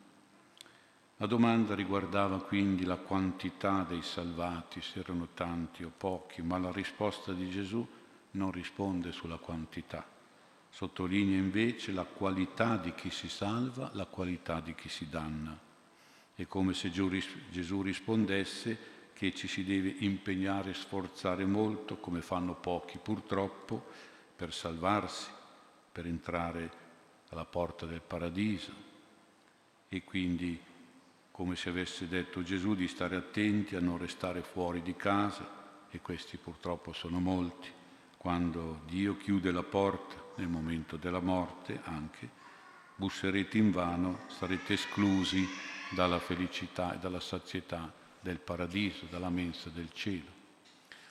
La 1.19 1.27
domanda 1.27 1.75
riguardava 1.75 2.43
quindi 2.43 2.85
la 2.85 2.97
quantità 2.97 3.87
dei 3.89 4.03
salvati, 4.03 4.83
se 4.83 4.99
erano 4.99 5.29
tanti 5.33 5.83
o 5.83 5.91
pochi, 5.97 6.43
ma 6.43 6.59
la 6.59 6.71
risposta 6.71 7.33
di 7.33 7.49
Gesù 7.49 7.87
non 8.33 8.51
risponde 8.51 9.13
sulla 9.13 9.39
quantità, 9.39 10.07
sottolinea 10.69 11.39
invece 11.39 11.93
la 11.93 12.05
qualità 12.05 12.77
di 12.77 12.93
chi 12.95 13.09
si 13.11 13.31
salva, 13.31 13.91
la 13.95 14.05
qualità 14.05 14.61
di 14.61 14.75
chi 14.75 14.91
si 14.91 15.09
danna. 15.09 15.59
È 16.35 16.47
come 16.47 16.75
se 16.75 16.91
Gesù 16.91 17.81
rispondesse 17.81 18.95
che 19.15 19.35
ci 19.35 19.49
si 19.49 19.65
deve 19.65 19.89
impegnare 20.01 20.71
e 20.71 20.75
sforzare 20.75 21.47
molto, 21.47 21.97
come 21.97 22.21
fanno 22.21 22.53
pochi 22.53 22.99
purtroppo, 22.99 23.87
per 24.37 24.53
salvarsi, 24.53 25.31
per 25.91 26.05
entrare 26.05 26.71
alla 27.31 27.47
porta 27.47 27.87
del 27.87 28.03
paradiso. 28.03 28.71
E 29.89 30.05
quindi 30.05 30.61
come 31.37 31.55
se 31.55 31.69
avesse 31.69 32.09
detto 32.09 32.43
Gesù 32.43 32.75
di 32.75 32.89
stare 32.89 33.15
attenti 33.15 33.77
a 33.77 33.81
non 33.81 33.99
restare 33.99 34.41
fuori 34.41 34.81
di 34.81 34.97
casa, 34.97 35.85
e 35.91 36.01
questi 36.01 36.39
purtroppo 36.39 36.95
sono 36.95 37.21
molti, 37.21 37.69
quando 38.17 38.81
Dio 38.87 39.19
chiude 39.19 39.53
la 39.53 39.63
porta 39.63 40.17
nel 40.37 40.49
momento 40.49 40.97
della 40.97 41.21
morte 41.21 41.79
anche, 41.85 42.27
busserete 42.97 43.59
in 43.59 43.71
vano, 43.71 44.21
sarete 44.29 44.73
esclusi 44.73 45.47
dalla 45.91 46.19
felicità 46.19 46.95
e 46.95 46.99
dalla 47.01 47.21
sazietà 47.21 47.93
del 48.19 48.39
paradiso, 48.39 49.05
dalla 49.11 49.29
mensa 49.29 49.69
del 49.69 49.91
cielo. 49.93 50.33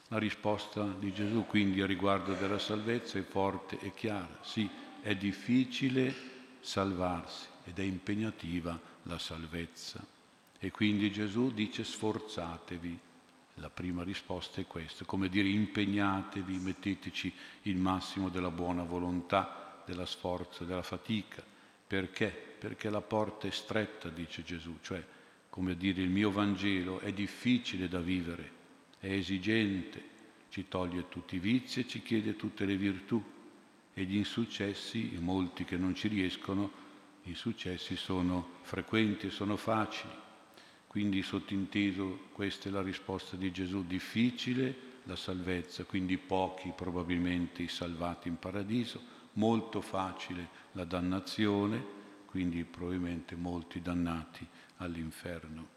La 0.07 0.17
risposta 0.17 0.85
di 0.85 1.13
Gesù 1.13 1.45
quindi 1.45 1.83
a 1.83 1.85
riguardo 1.85 2.33
della 2.33 2.57
salvezza 2.57 3.19
è 3.19 3.23
forte 3.23 3.77
e 3.79 3.93
chiara. 3.93 4.39
Sì, 4.41 4.67
è 5.01 5.15
difficile 5.15 6.13
salvarsi 6.61 7.45
ed 7.65 7.77
è 7.77 7.83
impegnativa 7.83 8.79
la 9.03 9.19
salvezza. 9.19 10.13
E 10.65 10.71
quindi 10.71 11.11
Gesù 11.11 11.53
dice 11.53 11.83
sforzatevi. 11.83 12.99
La 13.57 13.69
prima 13.69 14.01
risposta 14.01 14.61
è 14.61 14.65
questa, 14.65 15.05
come 15.05 15.29
dire 15.29 15.47
impegnatevi, 15.47 16.57
metteteci 16.57 17.31
il 17.63 17.77
massimo 17.77 18.29
della 18.29 18.49
buona 18.49 18.81
volontà, 18.81 19.83
della 19.85 20.07
sforzo, 20.07 20.63
della 20.63 20.81
fatica. 20.81 21.43
Perché? 21.85 22.29
Perché 22.57 22.89
la 22.89 23.01
porta 23.01 23.45
è 23.45 23.51
stretta, 23.51 24.09
dice 24.09 24.41
Gesù, 24.41 24.79
cioè 24.81 25.05
come 25.51 25.77
dire 25.77 26.01
il 26.01 26.09
mio 26.09 26.31
Vangelo 26.31 26.97
è 26.97 27.13
difficile 27.13 27.87
da 27.87 27.99
vivere, 27.99 28.51
è 28.99 29.11
esigente, 29.11 30.03
ci 30.49 30.67
toglie 30.67 31.09
tutti 31.09 31.35
i 31.35 31.39
vizi 31.39 31.81
e 31.81 31.87
ci 31.87 32.01
chiede 32.01 32.35
tutte 32.35 32.65
le 32.65 32.75
virtù 32.75 33.23
e 33.93 34.03
gli 34.03 34.15
insuccessi, 34.15 35.15
molti 35.19 35.63
che 35.63 35.77
non 35.77 35.93
ci 35.93 36.07
riescono, 36.07 36.71
i 37.25 37.35
successi 37.35 37.95
sono 37.95 38.57
frequenti 38.63 39.29
sono 39.29 39.57
facili. 39.57 40.23
Quindi 40.95 41.23
sottinteso 41.23 42.29
questa 42.31 42.69
è 42.69 42.71
la 42.71 42.81
risposta 42.81 43.35
di 43.35 43.51
Gesù, 43.51 43.85
difficile 43.85 44.73
la 45.03 45.17
salvezza, 45.17 45.83
quindi 45.83 46.17
pochi 46.17 46.71
probabilmente 46.73 47.63
i 47.63 47.67
salvati 47.67 48.29
in 48.29 48.39
paradiso, 48.39 49.01
molto 49.33 49.81
facile 49.81 50.47
la 50.71 50.85
dannazione, 50.85 51.83
quindi 52.25 52.63
probabilmente 52.63 53.35
molti 53.35 53.81
dannati 53.81 54.47
all'inferno. 54.77 55.67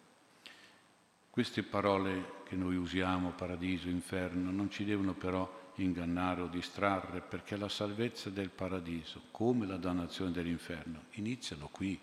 Queste 1.30 1.64
parole 1.64 2.42
che 2.44 2.54
noi 2.54 2.76
usiamo, 2.76 3.30
paradiso, 3.30 3.88
inferno, 3.88 4.52
non 4.52 4.70
ci 4.70 4.84
devono 4.84 5.14
però 5.14 5.72
ingannare 5.78 6.42
o 6.42 6.46
distrarre, 6.46 7.22
perché 7.22 7.56
la 7.56 7.68
salvezza 7.68 8.30
del 8.30 8.50
paradiso, 8.50 9.22
come 9.32 9.66
la 9.66 9.78
dannazione 9.78 10.30
dell'inferno, 10.30 11.06
iniziano 11.14 11.68
qui, 11.72 11.98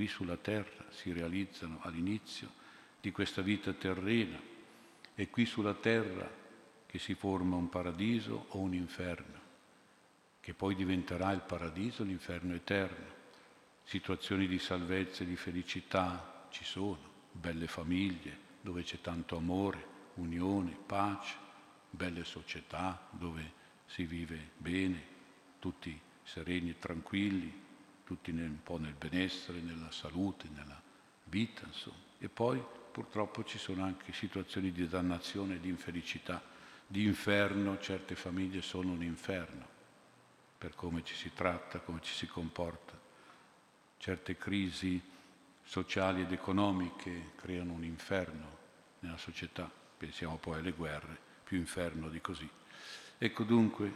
qui 0.00 0.08
sulla 0.08 0.38
terra, 0.38 0.86
si 0.88 1.12
realizzano 1.12 1.80
all'inizio 1.82 2.50
di 3.02 3.12
questa 3.12 3.42
vita 3.42 3.74
terrena. 3.74 4.40
È 5.14 5.28
qui 5.28 5.44
sulla 5.44 5.74
terra 5.74 6.26
che 6.86 6.98
si 6.98 7.12
forma 7.12 7.56
un 7.56 7.68
paradiso 7.68 8.46
o 8.48 8.60
un 8.60 8.72
inferno, 8.72 9.38
che 10.40 10.54
poi 10.54 10.74
diventerà 10.74 11.32
il 11.32 11.42
paradiso, 11.42 12.02
l'inferno 12.02 12.54
eterno. 12.54 13.18
Situazioni 13.82 14.46
di 14.46 14.58
salvezza 14.58 15.22
e 15.22 15.26
di 15.26 15.36
felicità 15.36 16.46
ci 16.50 16.64
sono, 16.64 17.26
belle 17.32 17.66
famiglie 17.66 18.38
dove 18.62 18.82
c'è 18.82 19.02
tanto 19.02 19.36
amore, 19.36 19.84
unione, 20.14 20.78
pace, 20.86 21.36
belle 21.90 22.24
società 22.24 23.06
dove 23.10 23.52
si 23.84 24.06
vive 24.06 24.52
bene, 24.56 25.02
tutti 25.58 26.00
sereni 26.22 26.70
e 26.70 26.78
tranquilli, 26.78 27.68
tutti 28.10 28.32
nel, 28.32 28.48
un 28.48 28.62
po' 28.64 28.76
nel 28.76 28.94
benessere, 28.94 29.60
nella 29.60 29.92
salute, 29.92 30.48
nella 30.52 30.82
vita, 31.26 31.62
insomma. 31.64 31.94
E 32.18 32.28
poi 32.28 32.60
purtroppo 32.90 33.44
ci 33.44 33.56
sono 33.56 33.84
anche 33.84 34.12
situazioni 34.12 34.72
di 34.72 34.88
dannazione, 34.88 35.60
di 35.60 35.68
infelicità, 35.68 36.42
di 36.88 37.04
inferno, 37.04 37.78
certe 37.78 38.16
famiglie 38.16 38.62
sono 38.62 38.90
un 38.90 39.04
inferno 39.04 39.64
per 40.58 40.74
come 40.74 41.04
ci 41.04 41.14
si 41.14 41.30
tratta, 41.32 41.78
come 41.78 42.00
ci 42.02 42.12
si 42.12 42.26
comporta. 42.26 42.98
Certe 43.96 44.36
crisi 44.36 45.00
sociali 45.62 46.22
ed 46.22 46.32
economiche 46.32 47.30
creano 47.36 47.74
un 47.74 47.84
inferno 47.84 48.58
nella 48.98 49.18
società, 49.18 49.70
pensiamo 49.96 50.36
poi 50.36 50.58
alle 50.58 50.72
guerre 50.72 51.16
più 51.44 51.58
inferno 51.58 52.08
di 52.08 52.20
così. 52.20 52.48
Ecco 53.18 53.44
dunque, 53.44 53.92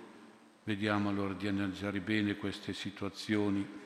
vediamo 0.62 1.08
allora 1.08 1.34
di 1.34 1.48
analizzare 1.48 1.98
bene 1.98 2.36
queste 2.36 2.72
situazioni. 2.72 3.82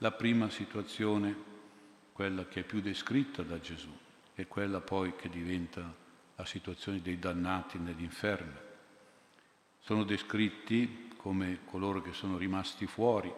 La 0.00 0.12
prima 0.12 0.48
situazione, 0.48 1.34
quella 2.12 2.46
che 2.46 2.60
è 2.60 2.62
più 2.62 2.80
descritta 2.80 3.42
da 3.42 3.58
Gesù, 3.58 3.90
è 4.32 4.46
quella 4.46 4.80
poi 4.80 5.16
che 5.16 5.28
diventa 5.28 5.92
la 6.36 6.44
situazione 6.44 7.02
dei 7.02 7.18
dannati 7.18 7.78
nell'inferno. 7.78 8.66
Sono 9.80 10.04
descritti 10.04 11.10
come 11.16 11.64
coloro 11.64 12.00
che 12.00 12.12
sono 12.12 12.38
rimasti 12.38 12.86
fuori 12.86 13.32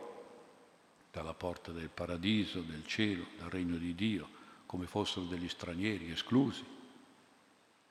dalla 1.11 1.33
porta 1.33 1.73
del 1.73 1.89
paradiso, 1.89 2.61
del 2.61 2.87
cielo, 2.87 3.25
dal 3.39 3.49
regno 3.49 3.79
di 3.79 3.95
Dio, 3.95 4.29
come 4.67 4.87
fossero 4.87 5.25
degli 5.25 5.49
stranieri 5.49 6.11
esclusi. 6.11 6.63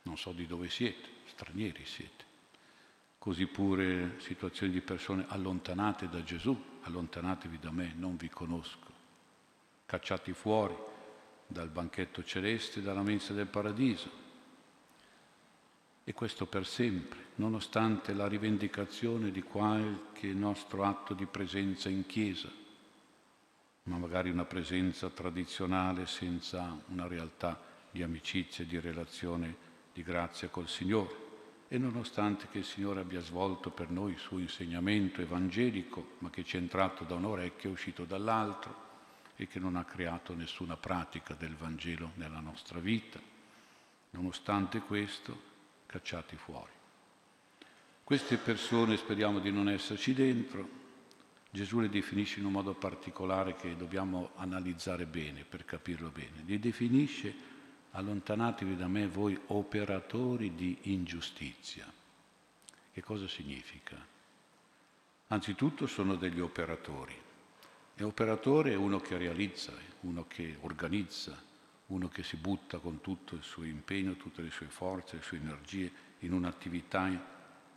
Non 0.04 0.16
so 0.16 0.32
di 0.32 0.46
dove 0.46 0.70
siete, 0.70 1.10
stranieri 1.26 1.86
siete. 1.86 2.29
Così 3.20 3.48
pure 3.48 4.16
situazioni 4.20 4.72
di 4.72 4.80
persone 4.80 5.26
allontanate 5.28 6.08
da 6.08 6.24
Gesù, 6.24 6.58
allontanatevi 6.84 7.60
da 7.60 7.70
me, 7.70 7.94
non 7.98 8.16
vi 8.16 8.30
conosco, 8.30 8.88
cacciati 9.86 10.32
fuori 10.32 10.74
dal 11.46 11.68
banchetto 11.68 12.24
celeste, 12.24 12.82
dalla 12.82 13.02
mensa 13.02 13.34
del 13.34 13.48
paradiso. 13.48 14.10
E 16.06 16.14
questo 16.14 16.46
per 16.46 16.66
sempre, 16.66 17.20
nonostante 17.36 18.14
la 18.14 18.26
rivendicazione 18.26 19.32
di 19.32 19.44
qualche 19.44 20.32
nostro 20.32 20.86
atto 20.86 21.14
di 21.14 21.26
presenza 21.26 21.90
in 21.90 22.06
chiesa, 22.06 22.50
ma 23.84 23.98
magari 23.98 24.30
una 24.30 24.46
presenza 24.46 25.10
tradizionale 25.10 26.06
senza 26.06 26.82
una 26.88 27.06
realtà 27.06 27.62
di 27.92 28.02
amicizia 28.02 28.64
di 28.64 28.80
relazione 28.80 29.68
di 29.92 30.04
grazia 30.04 30.48
col 30.48 30.70
Signore 30.70 31.28
e 31.72 31.78
nonostante 31.78 32.48
che 32.50 32.58
il 32.58 32.66
Signore 32.66 33.02
abbia 33.02 33.22
svolto 33.22 33.70
per 33.70 33.92
noi 33.92 34.14
il 34.14 34.18
suo 34.18 34.40
insegnamento 34.40 35.22
evangelico, 35.22 36.16
ma 36.20 36.32
che 36.32 36.44
ci 36.44 36.58
è 36.58 36.60
entrato 36.60 37.04
da 37.04 37.14
un 37.14 37.26
orecchio 37.26 37.70
e 37.70 37.74
uscito 37.74 38.06
dall'altro 38.06 38.88
e 39.36 39.48
che 39.48 39.60
non 39.60 39.76
ha 39.76 39.86
creato 39.86 40.34
nessuna 40.34 40.76
pratica 40.76 41.36
del 41.36 41.56
Vangelo 41.56 42.12
nella 42.16 42.40
nostra 42.40 42.80
vita, 42.80 43.20
nonostante 44.10 44.80
questo, 44.80 45.40
cacciati 45.86 46.36
fuori. 46.36 46.72
Queste 48.04 48.38
persone 48.38 48.98
speriamo 48.98 49.38
di 49.38 49.52
non 49.52 49.70
esserci 49.70 50.16
dentro, 50.16 50.78
Gesù 51.52 51.80
le 51.80 51.90
definisce 51.90 52.40
in 52.40 52.46
un 52.46 52.52
modo 52.52 52.74
particolare 52.74 53.56
che 53.56 53.76
dobbiamo 53.76 54.32
analizzare 54.38 55.06
bene 55.06 55.44
per 55.44 55.66
capirlo 55.66 56.10
bene. 56.10 56.44
Li 56.46 56.58
definisce 56.58 57.34
allontanatevi 57.92 58.76
da 58.76 58.88
me 58.88 59.08
voi 59.08 59.40
operatori 59.48 60.54
di 60.56 60.78
ingiustizia. 60.84 61.92
Che 62.92 63.02
cosa 63.02 63.28
significa? 63.28 63.96
Anzitutto 65.28 65.88
sono 65.88 66.16
degli 66.16 66.40
operatori. 66.40 67.16
E 67.96 68.04
operatore 68.04 68.72
è 68.72 68.76
uno 68.76 69.00
che 69.00 69.18
realizza, 69.18 69.74
uno 70.02 70.26
che 70.28 70.58
organizza, 70.62 71.38
uno 71.88 72.08
che 72.08 72.24
si 72.24 72.38
butta 72.38 72.78
con 72.80 73.02
tutto 73.02 73.36
il 73.36 73.44
suo 73.44 73.64
impegno, 73.64 74.16
tutte 74.16 74.42
le 74.42 74.52
sue 74.52 74.68
forze, 74.68 75.18
le 75.18 75.22
sue 75.22 75.38
energie 75.38 75.92
in 76.20 76.34
un'attività 76.34 77.10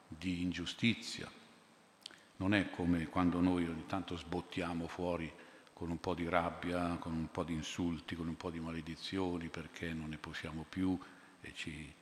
di 0.06 0.42
ingiustizia. 0.42 1.30
Non 2.36 2.54
è 2.54 2.70
come 2.70 3.06
quando 3.06 3.40
noi 3.40 3.66
ogni 3.66 3.86
tanto 3.86 4.16
sbottiamo 4.16 4.86
fuori 4.86 5.32
con 5.82 5.90
un 5.90 5.98
po' 5.98 6.14
di 6.14 6.28
rabbia, 6.28 6.96
con 7.00 7.12
un 7.12 7.28
po' 7.32 7.42
di 7.42 7.54
insulti, 7.54 8.14
con 8.14 8.28
un 8.28 8.36
po' 8.36 8.50
di 8.50 8.60
maledizioni 8.60 9.48
perché 9.48 9.92
non 9.92 10.10
ne 10.10 10.16
possiamo 10.16 10.64
più 10.68 10.96
e 11.40 11.52
ci 11.54 11.92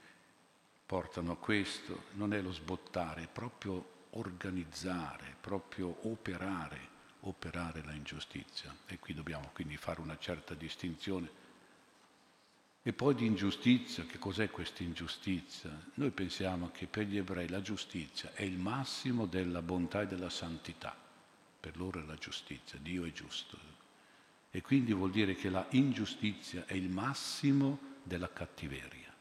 portano 0.85 1.33
a 1.33 1.37
questo. 1.39 2.03
Non 2.13 2.35
è 2.35 2.43
lo 2.43 2.53
sbottare, 2.53 3.23
è 3.23 3.27
proprio 3.27 4.09
organizzare, 4.11 5.35
proprio 5.41 5.97
operare, 6.03 6.79
operare 7.21 7.83
la 7.83 7.95
ingiustizia. 7.95 8.77
E 8.85 8.99
qui 8.99 9.15
dobbiamo 9.15 9.49
quindi 9.55 9.79
fare 9.79 10.03
una 10.03 10.19
certa 10.19 10.53
distinzione. 10.53 11.31
E 12.83 12.93
poi 12.93 13.15
di 13.15 13.25
ingiustizia, 13.25 14.05
che 14.05 14.19
cos'è 14.19 14.51
questa 14.51 14.83
ingiustizia? 14.83 15.71
Noi 15.95 16.11
pensiamo 16.11 16.71
che 16.71 16.87
per 16.87 17.07
gli 17.07 17.17
ebrei 17.17 17.49
la 17.49 17.63
giustizia 17.63 18.35
è 18.35 18.43
il 18.43 18.59
massimo 18.59 19.25
della 19.25 19.63
bontà 19.63 20.03
e 20.03 20.07
della 20.07 20.29
santità. 20.29 21.09
Per 21.61 21.77
loro 21.77 22.01
è 22.01 22.07
la 22.07 22.17
giustizia, 22.17 22.79
Dio 22.81 23.05
è 23.05 23.13
giusto, 23.13 23.59
e 24.51 24.63
quindi 24.63 24.93
vuol 24.93 25.11
dire 25.11 25.35
che 25.35 25.51
la 25.51 25.67
ingiustizia 25.71 26.65
è 26.67 26.75
il 26.75 26.89
massimo 26.89 27.79
della 28.03 28.33
cattiveria, 28.33 29.13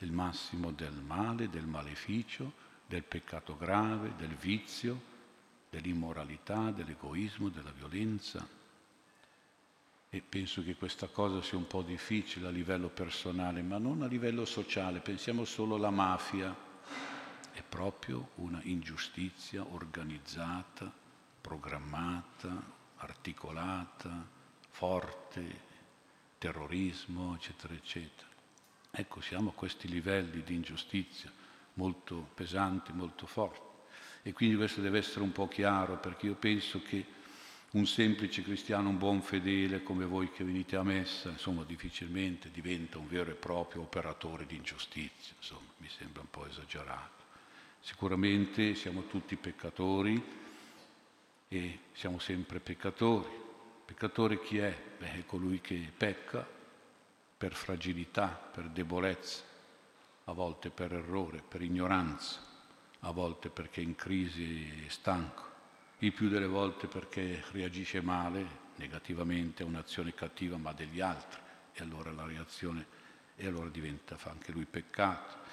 il 0.00 0.12
massimo 0.12 0.70
del 0.70 0.92
male, 0.92 1.48
del 1.48 1.66
maleficio, 1.66 2.52
del 2.86 3.02
peccato 3.02 3.56
grave, 3.56 4.14
del 4.16 4.34
vizio, 4.34 5.14
dell'immoralità, 5.70 6.70
dell'egoismo, 6.70 7.48
della 7.48 7.72
violenza. 7.72 8.46
E 10.08 10.22
penso 10.22 10.62
che 10.62 10.76
questa 10.76 11.08
cosa 11.08 11.42
sia 11.42 11.58
un 11.58 11.66
po' 11.66 11.82
difficile 11.82 12.46
a 12.46 12.50
livello 12.50 12.88
personale, 12.88 13.62
ma 13.62 13.78
non 13.78 14.02
a 14.02 14.06
livello 14.06 14.44
sociale. 14.44 15.00
Pensiamo 15.00 15.44
solo 15.44 15.74
alla 15.74 15.90
mafia. 15.90 16.54
È 17.52 17.62
proprio 17.62 18.30
una 18.36 18.60
ingiustizia 18.62 19.66
organizzata, 19.68 21.04
programmata, 21.46 22.60
articolata, 22.96 24.26
forte, 24.70 25.60
terrorismo, 26.38 27.36
eccetera, 27.36 27.72
eccetera. 27.72 28.28
Ecco, 28.90 29.20
siamo 29.20 29.50
a 29.50 29.52
questi 29.52 29.86
livelli 29.86 30.42
di 30.42 30.54
ingiustizia 30.54 31.30
molto 31.74 32.30
pesanti, 32.34 32.92
molto 32.92 33.26
forti. 33.26 33.60
E 34.22 34.32
quindi 34.32 34.56
questo 34.56 34.80
deve 34.80 34.98
essere 34.98 35.22
un 35.22 35.30
po' 35.30 35.46
chiaro 35.46 35.98
perché 35.98 36.26
io 36.26 36.34
penso 36.34 36.82
che 36.82 37.14
Un 37.76 37.84
semplice 37.84 38.42
cristiano, 38.42 38.88
un 38.88 38.96
buon 38.96 39.20
fedele 39.20 39.82
come 39.82 40.06
voi 40.06 40.30
che 40.30 40.44
venite 40.44 40.76
a 40.76 40.82
messa, 40.82 41.28
insomma, 41.30 41.62
difficilmente 41.62 42.50
diventa 42.50 42.96
un 42.96 43.06
vero 43.06 43.30
e 43.30 43.34
proprio 43.34 43.82
operatore 43.82 44.46
di 44.46 44.56
ingiustizia, 44.56 45.34
insomma, 45.36 45.68
mi 45.78 45.88
sembra 45.88 46.22
un 46.22 46.30
po' 46.30 46.46
esagerato. 46.46 47.24
Sicuramente 47.80 48.74
siamo 48.76 49.06
tutti 49.08 49.36
peccatori 49.36 50.22
e 51.48 51.80
siamo 51.92 52.18
sempre 52.18 52.60
peccatori. 52.60 53.44
Peccatore 53.84 54.40
chi 54.40 54.58
è? 54.58 54.76
Beh, 54.98 55.12
è 55.12 55.26
colui 55.26 55.60
che 55.60 55.92
pecca 55.96 56.46
per 57.36 57.54
fragilità, 57.54 58.28
per 58.28 58.68
debolezza, 58.68 59.42
a 60.24 60.32
volte 60.32 60.70
per 60.70 60.92
errore, 60.92 61.42
per 61.46 61.62
ignoranza, 61.62 62.40
a 63.00 63.10
volte 63.12 63.48
perché 63.48 63.80
è 63.80 63.84
in 63.84 63.94
crisi 63.94 64.84
e 64.84 64.90
stanco, 64.90 65.44
il 65.98 66.12
più 66.12 66.28
delle 66.28 66.46
volte 66.46 66.88
perché 66.88 67.44
reagisce 67.52 68.00
male, 68.00 68.64
negativamente 68.76 69.62
a 69.62 69.66
un'azione 69.66 70.14
cattiva 70.14 70.56
ma 70.56 70.72
degli 70.72 71.00
altri 71.00 71.40
e 71.72 71.82
allora 71.82 72.10
la 72.10 72.26
reazione 72.26 72.86
e 73.36 73.46
allora 73.46 73.68
diventa, 73.68 74.16
fa 74.16 74.30
anche 74.30 74.50
lui 74.50 74.64
peccato. 74.64 75.44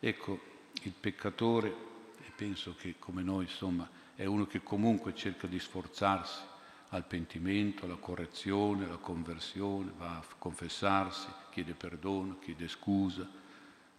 Ecco, 0.00 0.40
il 0.82 0.92
peccatore, 0.92 1.68
e 2.20 2.30
penso 2.36 2.74
che 2.74 2.96
come 2.98 3.22
noi 3.22 3.44
insomma 3.44 3.88
è 4.18 4.24
uno 4.24 4.46
che 4.48 4.64
comunque 4.64 5.14
cerca 5.14 5.46
di 5.46 5.60
sforzarsi 5.60 6.40
al 6.88 7.04
pentimento, 7.04 7.84
alla 7.84 7.94
correzione, 7.94 8.84
alla 8.84 8.96
conversione, 8.96 9.92
va 9.96 10.16
a 10.16 10.24
confessarsi, 10.36 11.28
chiede 11.52 11.74
perdono, 11.74 12.40
chiede 12.40 12.66
scusa, 12.66 13.24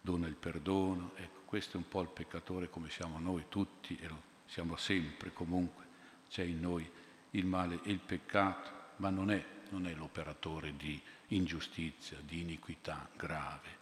dona 0.02 0.28
il 0.28 0.36
perdono. 0.36 1.14
Ecco, 1.16 1.44
questo 1.46 1.78
è 1.78 1.80
un 1.80 1.88
po' 1.88 2.02
il 2.02 2.10
peccatore 2.10 2.70
come 2.70 2.90
siamo 2.90 3.18
noi 3.18 3.46
tutti 3.48 3.98
e 3.98 4.10
lo 4.10 4.22
siamo 4.46 4.76
sempre 4.76 5.32
comunque. 5.32 5.86
C'è 6.30 6.44
in 6.44 6.60
noi 6.60 6.92
il 7.32 7.46
male 7.46 7.80
e 7.84 7.92
il 7.92 8.00
peccato, 8.00 8.72
ma 8.98 9.10
non 9.10 9.32
è, 9.32 9.42
non 9.70 9.88
è 9.88 9.94
l'operatore 9.94 10.76
di 10.76 11.02
ingiustizia, 11.28 12.18
di 12.20 12.42
iniquità 12.42 13.08
grave. 13.16 13.78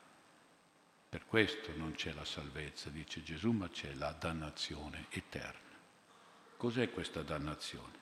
Per 1.10 1.26
questo 1.26 1.72
non 1.76 1.94
c'è 1.94 2.14
la 2.14 2.26
salvezza, 2.26 2.92
dice 2.92 3.24
Gesù, 3.24 3.50
ma 3.54 3.68
c'è 3.70 3.96
la 3.96 4.12
dannazione 4.12 5.08
eterna. 5.10 5.67
Cos'è 6.58 6.90
questa 6.90 7.22
dannazione? 7.22 7.94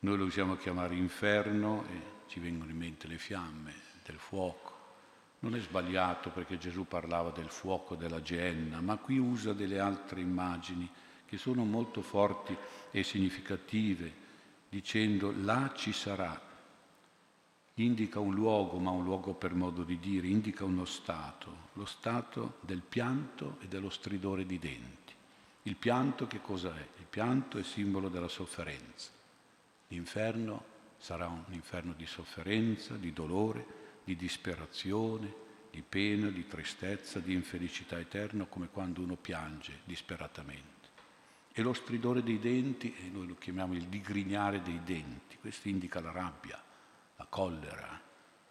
Noi 0.00 0.18
lo 0.18 0.26
usiamo 0.26 0.56
chiamare 0.56 0.94
inferno 0.96 1.86
e 1.88 2.02
ci 2.26 2.38
vengono 2.38 2.70
in 2.70 2.76
mente 2.76 3.08
le 3.08 3.16
fiamme 3.16 3.72
del 4.04 4.18
fuoco. 4.18 4.76
Non 5.38 5.56
è 5.56 5.60
sbagliato 5.60 6.28
perché 6.28 6.58
Gesù 6.58 6.86
parlava 6.86 7.30
del 7.30 7.48
fuoco 7.48 7.94
della 7.94 8.20
Geenna, 8.20 8.82
ma 8.82 8.98
qui 8.98 9.16
usa 9.16 9.54
delle 9.54 9.78
altre 9.78 10.20
immagini 10.20 10.86
che 11.24 11.38
sono 11.38 11.64
molto 11.64 12.02
forti 12.02 12.54
e 12.90 13.02
significative, 13.02 14.12
dicendo 14.68 15.32
là 15.34 15.72
ci 15.74 15.94
sarà. 15.94 16.38
Indica 17.74 18.20
un 18.20 18.34
luogo, 18.34 18.76
ma 18.78 18.90
un 18.90 19.04
luogo 19.04 19.32
per 19.32 19.54
modo 19.54 19.84
di 19.84 19.98
dire, 19.98 20.26
indica 20.26 20.66
uno 20.66 20.84
stato, 20.84 21.68
lo 21.72 21.86
stato 21.86 22.58
del 22.60 22.82
pianto 22.82 23.56
e 23.60 23.68
dello 23.68 23.88
stridore 23.88 24.44
di 24.44 24.58
denti. 24.58 25.14
Il 25.62 25.76
pianto 25.76 26.26
che 26.26 26.42
cosa 26.42 26.76
è? 26.76 26.99
Pianto 27.10 27.58
è 27.58 27.64
simbolo 27.64 28.08
della 28.08 28.28
sofferenza. 28.28 29.10
L'inferno 29.88 30.64
sarà 30.98 31.26
un 31.26 31.42
inferno 31.50 31.92
di 31.92 32.06
sofferenza, 32.06 32.94
di 32.94 33.12
dolore, 33.12 33.66
di 34.04 34.14
disperazione, 34.14 35.34
di 35.72 35.82
pena, 35.82 36.30
di 36.30 36.46
tristezza, 36.46 37.18
di 37.18 37.34
infelicità 37.34 37.98
eterna, 37.98 38.44
come 38.44 38.68
quando 38.68 39.00
uno 39.00 39.16
piange 39.16 39.80
disperatamente. 39.82 40.88
E 41.52 41.62
lo 41.62 41.72
stridore 41.72 42.22
dei 42.22 42.38
denti, 42.38 42.94
e 42.94 43.08
noi 43.08 43.26
lo 43.26 43.36
chiamiamo 43.36 43.74
il 43.74 43.86
digrignare 43.86 44.62
dei 44.62 44.80
denti, 44.84 45.36
questo 45.38 45.68
indica 45.68 46.00
la 46.00 46.12
rabbia, 46.12 46.62
la 47.16 47.26
collera, 47.28 48.00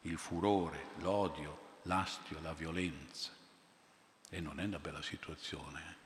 il 0.02 0.18
furore, 0.18 0.88
l'odio, 0.98 1.78
l'astio, 1.84 2.42
la 2.42 2.54
violenza. 2.54 3.32
E 4.30 4.42
non 4.42 4.60
è 4.60 4.66
una 4.66 4.80
bella 4.80 5.02
situazione. 5.02 5.99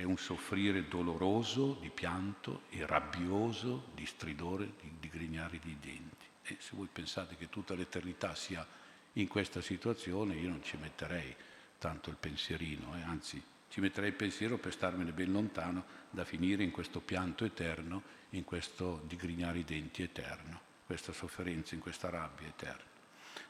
È 0.00 0.02
un 0.02 0.16
soffrire 0.16 0.88
doloroso 0.88 1.76
di 1.78 1.90
pianto 1.90 2.62
e 2.70 2.86
rabbioso 2.86 3.88
di 3.94 4.06
stridore, 4.06 4.72
di, 4.80 4.92
di 4.98 5.10
grignare 5.10 5.58
di 5.58 5.76
denti. 5.78 6.24
E 6.42 6.56
se 6.58 6.70
voi 6.72 6.88
pensate 6.90 7.36
che 7.36 7.50
tutta 7.50 7.74
l'eternità 7.74 8.34
sia 8.34 8.66
in 9.12 9.28
questa 9.28 9.60
situazione, 9.60 10.36
io 10.36 10.48
non 10.48 10.62
ci 10.62 10.78
metterei 10.78 11.36
tanto 11.76 12.08
il 12.08 12.16
pensierino, 12.16 12.96
eh? 12.96 13.02
anzi 13.02 13.42
ci 13.68 13.82
metterei 13.82 14.08
il 14.08 14.16
pensiero 14.16 14.56
per 14.56 14.72
starmene 14.72 15.12
ben 15.12 15.32
lontano 15.32 15.84
da 16.08 16.24
finire 16.24 16.62
in 16.62 16.70
questo 16.70 17.00
pianto 17.00 17.44
eterno, 17.44 18.02
in 18.30 18.44
questo 18.44 19.02
digrignare 19.06 19.58
i 19.58 19.64
denti 19.64 20.02
eterno, 20.02 20.62
questa 20.86 21.12
sofferenza, 21.12 21.74
in 21.74 21.82
questa 21.82 22.08
rabbia 22.08 22.46
eterna. 22.46 22.88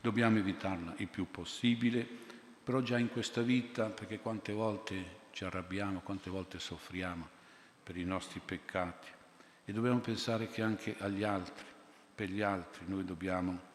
Dobbiamo 0.01 0.39
evitarla 0.39 0.95
il 0.97 1.07
più 1.07 1.31
possibile, 1.31 2.05
però 2.65 2.81
già 2.81 2.99
in 2.99 3.09
questa 3.09 3.41
vita, 3.41 3.87
perché 3.91 4.19
quante 4.19 4.53
volte 4.53 5.19
ci 5.33 5.45
arrabbiamo, 5.45 6.01
quante 6.01 6.31
volte 6.31 6.59
soffriamo 6.59 7.29
per 7.83 7.97
i 7.97 8.05
nostri 8.05 8.40
peccati. 8.45 9.09
E 9.64 9.73
dobbiamo 9.73 10.01
pensare 10.01 10.49
che 10.49 10.62
anche 10.62 10.97
agli 10.99 11.23
altri, 11.23 11.64
per 12.14 12.29
gli 12.29 12.43
altri 12.43 12.85
noi 12.87 13.05
dobbiamo 13.05 13.69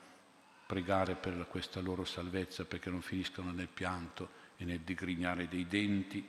pregare 0.65 1.15
per 1.15 1.47
questa 1.49 1.79
loro 1.79 2.05
salvezza 2.05 2.65
perché 2.65 2.89
non 2.89 3.01
finiscano 3.01 3.51
nel 3.51 3.67
pianto 3.67 4.43
e 4.57 4.65
nel 4.65 4.79
digrignare 4.79 5.47
dei 5.47 5.67
denti, 5.67 6.27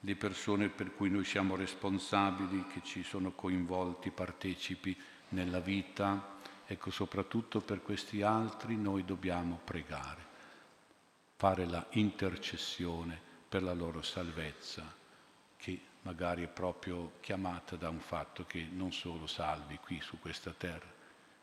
le 0.00 0.16
persone 0.16 0.68
per 0.68 0.94
cui 0.94 1.08
noi 1.10 1.24
siamo 1.24 1.56
responsabili, 1.56 2.66
che 2.66 2.82
ci 2.82 3.02
sono 3.02 3.32
coinvolti, 3.32 4.10
partecipi 4.10 4.96
nella 5.30 5.60
vita, 5.60 6.36
ecco 6.66 6.90
soprattutto 6.90 7.60
per 7.60 7.82
questi 7.82 8.22
altri 8.22 8.76
noi 8.76 9.04
dobbiamo 9.04 9.60
pregare, 9.64 10.22
fare 11.36 11.66
la 11.66 11.86
intercessione 11.90 13.23
per 13.54 13.62
la 13.62 13.72
loro 13.72 14.02
salvezza, 14.02 14.82
che 15.56 15.80
magari 16.02 16.42
è 16.42 16.48
proprio 16.48 17.12
chiamata 17.20 17.76
da 17.76 17.88
un 17.88 18.00
fatto 18.00 18.44
che 18.46 18.66
non 18.68 18.92
solo 18.92 19.28
salvi 19.28 19.78
qui 19.78 20.00
su 20.00 20.18
questa 20.18 20.50
terra. 20.50 20.92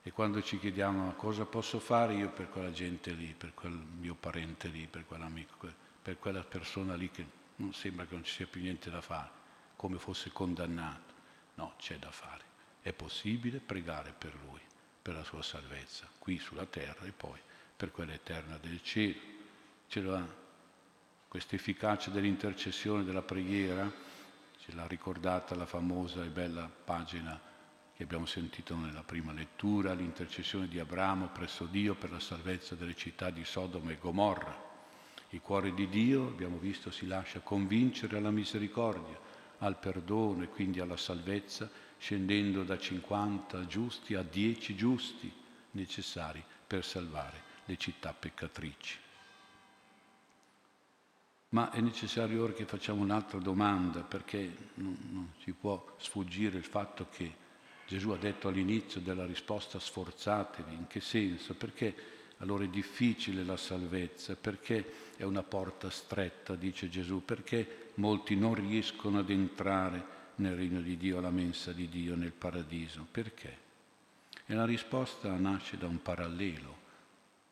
E 0.04 0.12
quando 0.12 0.41
ci 0.41 0.60
chiediamo 0.60 1.13
cosa 1.13 1.45
posso 1.45 1.80
fare 1.80 2.15
io 2.15 2.30
per 2.32 2.50
quella 2.50 2.74
gente 2.74 3.13
lì, 3.13 3.34
per 3.34 3.54
quel 3.54 3.71
mio 3.71 4.13
parente 4.13 4.67
lì, 4.67 4.88
per 4.88 5.06
quell'amico, 5.06 5.71
per 6.02 6.19
quella 6.19 6.43
persona 6.43 6.95
lì 6.95 7.10
che 7.10 7.26
non 7.56 7.74
sembra 7.74 8.06
che 8.06 8.15
non 8.15 8.26
ci 8.26 8.34
sia 8.34 8.45
più 8.45 8.60
niente 8.60 8.89
da 8.89 9.00
fare, 9.00 9.30
come 9.78 9.97
fosse 9.97 10.34
condannato. 10.34 11.13
No, 11.54 11.76
c'è 11.78 11.97
da 11.97 12.12
fare. 12.12 12.43
È 12.82 12.91
possibile 12.91 13.60
pregare 13.60 14.12
per 14.12 14.34
lui, 14.45 14.60
per 15.02 15.13
la 15.13 15.24
sua 15.24 15.43
salvezza, 15.43 16.10
qui 16.19 16.38
sulla 16.39 16.65
terra 16.65 17.06
e 17.06 17.13
poi 17.13 17.39
per 17.74 17.89
quella 17.89 18.12
eterna 18.12 18.58
del 18.58 18.84
cielo. 18.84 19.17
Ce 19.88 20.02
lo 20.02 20.15
ha 20.15 20.40
questa 21.32 21.56
efficacia 21.56 22.10
dell'intercessione, 22.10 23.06
della 23.06 23.22
preghiera, 23.22 23.89
ce 24.60 24.74
l'ha 24.74 24.86
ricordata 24.86 25.56
la 25.56 25.65
famosa 25.65 26.26
e 26.26 26.28
bella 26.28 26.70
pagina 26.70 27.39
che 27.96 28.04
abbiamo 28.04 28.26
sentito 28.26 28.76
nella 28.76 29.04
prima 29.04 29.32
lettura, 29.32 29.94
l'intercessione 29.94 30.67
di 30.67 30.78
Abramo 30.78 31.30
presso 31.30 31.67
Dio 31.67 31.96
per 31.96 32.12
la 32.12 32.20
salvezza 32.20 32.76
delle 32.76 32.98
città 32.98 33.30
di 33.30 33.46
Sodoma 33.46 33.91
e 33.91 33.98
Gomorra. 33.98 34.54
Il 35.30 35.39
cuore 35.39 35.74
di 35.74 35.88
Dio, 35.88 36.28
abbiamo 36.28 36.58
visto, 36.58 36.91
si 36.91 37.08
lascia 37.08 37.39
convincere 37.39 38.17
alla 38.17 38.30
misericordia, 38.30 39.17
al 39.60 39.80
perdono 39.80 40.44
e 40.44 40.50
quindi 40.50 40.82
alla 40.82 40.98
salvezza, 40.98 41.72
scendendo 41.98 42.65
da 42.65 42.78
50 42.78 43.67
giusti 43.67 44.15
a 44.15 44.22
10 44.22 44.76
giusti 44.76 45.32
necessari 45.72 46.44
per 46.67 46.84
salvare 46.84 47.41
le 47.63 47.78
città 47.78 48.12
peccatrici. 48.12 48.98
Ma 51.52 51.70
è 51.72 51.82
necessario 51.82 52.44
ora 52.44 52.54
che 52.54 52.66
facciamo 52.66 53.02
un'altra 53.02 53.40
domanda 53.40 54.02
perché 54.02 54.70
non, 54.76 54.98
non 55.12 55.32
si 55.44 55.52
può 55.52 55.96
sfuggire 55.98 56.58
il 56.58 56.64
fatto 56.64 57.08
che 57.10 57.40
Gesù 57.88 58.12
ha 58.12 58.18
detto 58.18 58.48
all'inizio 58.48 59.02
della 59.02 59.26
risposta 59.26 59.78
sforzatevi, 59.78 60.74
in 60.74 60.88
che 60.88 61.02
senso? 61.02 61.54
Perché 61.56 61.94
allora 62.38 62.64
è 62.64 62.70
difficile 62.70 63.44
la 63.44 63.58
salvezza, 63.58 64.36
perché 64.36 65.14
è 65.18 65.24
una 65.24 65.44
porta 65.44 65.90
stretta, 65.90 66.56
dice 66.56 66.90
Gesù, 66.90 67.26
perché 67.26 67.92
molti 67.96 68.38
non 68.38 68.56
riescono 68.56 69.20
ad 69.20 69.30
entrare 69.30 70.20
nel 70.36 70.56
regno 70.56 70.80
di 70.80 70.96
Dio, 70.96 71.18
alla 71.18 71.32
mensa 71.32 71.74
di 71.74 71.90
Dio, 71.90 72.16
nel 72.16 72.32
paradiso. 72.32 73.06
Perché? 73.12 73.58
E 74.46 74.54
la 74.54 74.66
risposta 74.66 75.36
nasce 75.36 75.78
da 75.78 75.88
un 75.88 76.02
parallelo 76.02 76.80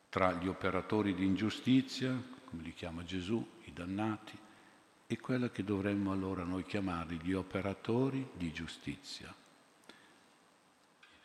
tra 0.08 0.32
gli 0.32 0.48
operatori 0.48 1.14
di 1.14 1.24
ingiustizia, 1.24 2.20
come 2.44 2.62
li 2.62 2.74
chiama 2.74 3.04
Gesù, 3.04 3.46
dannati, 3.84 4.38
e 5.06 5.18
quella 5.18 5.50
che 5.50 5.64
dovremmo 5.64 6.12
allora 6.12 6.44
noi 6.44 6.64
chiamare 6.64 7.16
gli 7.16 7.32
operatori 7.32 8.28
di 8.34 8.52
giustizia. 8.52 9.34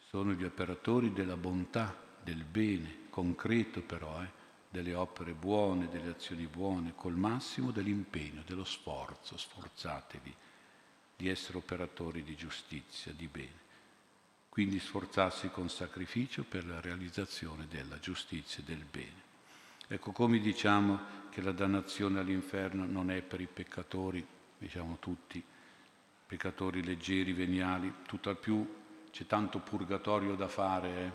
Sono 0.10 0.32
gli 0.32 0.44
operatori 0.44 1.14
della 1.14 1.38
bontà, 1.38 1.96
del 2.24 2.44
bene, 2.44 3.08
concreto 3.10 3.82
però, 3.82 4.24
eh, 4.24 4.44
delle 4.70 4.96
opere 4.96 5.34
buone, 5.34 5.90
delle 5.90 6.10
azioni 6.10 6.48
buone, 6.48 6.94
col 6.96 7.16
massimo 7.16 7.72
dell'impegno, 7.72 8.42
dello 8.46 8.64
sforzo, 8.64 9.38
sforzatevi 9.38 10.36
di 11.18 11.28
essere 11.30 11.58
operatori 11.58 12.24
di 12.24 12.36
giustizia, 12.36 13.14
di 13.14 13.28
bene. 13.28 13.64
quindi 14.56 14.80
sforzarsi 14.80 15.50
con 15.50 15.70
sacrificio 15.70 16.46
per 16.46 16.66
la 16.66 16.80
realizzazione 16.80 17.68
della 17.68 18.00
giustizia 18.00 18.64
e 18.64 18.66
del 18.66 18.86
bene. 18.90 19.25
Ecco 19.88 20.12
come 20.12 20.40
diciamo 20.40 21.00
che 21.30 21.42
la 21.42 21.52
dannazione 21.52 22.20
all'inferno 22.20 22.86
non 22.86 23.12
è 23.12 23.22
per 23.22 23.40
i 23.40 23.48
peccatori, 23.48 24.26
diciamo 24.58 24.98
tutti, 25.00 25.44
peccatori 26.26 26.84
leggeri, 26.84 27.34
veniali, 27.34 27.94
tutt'al 28.08 28.38
più 28.38 28.68
c'è 29.12 29.28
tanto 29.28 29.60
purgatorio 29.60 30.36
da 30.36 30.48
fare, 30.48 30.90
eh? 30.90 31.12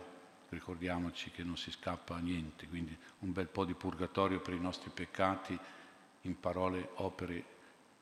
ricordiamoci 0.49 1.31
che 1.31 1.43
non 1.43 1.57
si 1.57 1.69
scappa 1.69 2.15
a 2.15 2.19
niente, 2.19 2.67
quindi 2.67 2.97
un 3.19 3.33
bel 3.33 3.47
po' 3.47 3.65
di 3.65 3.73
purgatorio 3.73 4.39
per 4.39 4.53
i 4.53 4.59
nostri 4.59 4.89
peccati 4.89 5.57
in 6.21 6.39
parole, 6.39 6.91
opere, 6.95 7.43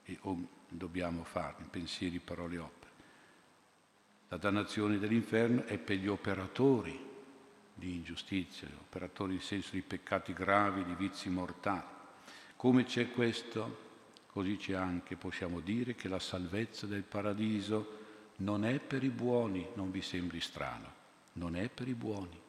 e, 0.04 0.18
o, 0.22 0.38
dobbiamo 0.70 1.24
farne, 1.24 1.66
pensieri, 1.68 2.20
parole, 2.20 2.58
opere. 2.60 2.92
La 4.28 4.38
dannazione 4.38 5.00
dell'inferno 5.00 5.66
è 5.66 5.80
per 5.80 5.98
gli 5.98 6.08
operatori 6.08 7.09
di 7.80 7.96
ingiustizia, 7.96 8.68
operatori 8.80 9.34
in 9.34 9.42
senso 9.42 9.72
di 9.72 9.82
peccati 9.82 10.34
gravi, 10.34 10.86
di 10.86 10.94
vizi 10.94 11.30
mortali. 11.30 11.98
Come 12.56 12.84
c'è 12.84 13.10
questo, 13.12 13.88
così 14.28 14.58
c'è 14.58 14.74
anche, 14.74 15.16
possiamo 15.16 15.62
dire, 15.62 15.96
che 15.96 16.08
la 16.08 16.20
salvezza 16.20 16.86
del 16.86 17.04
paradiso 17.04 17.98
non 18.38 18.66
è 18.66 18.80
per 18.80 19.04
i 19.04 19.10
buoni, 19.10 19.66
non 19.74 19.90
vi 19.90 20.02
sembri 20.02 20.40
strano, 20.42 20.94
non 21.34 21.56
è 21.56 21.70
per 21.70 21.88
i 21.88 21.96
buoni, 21.96 22.40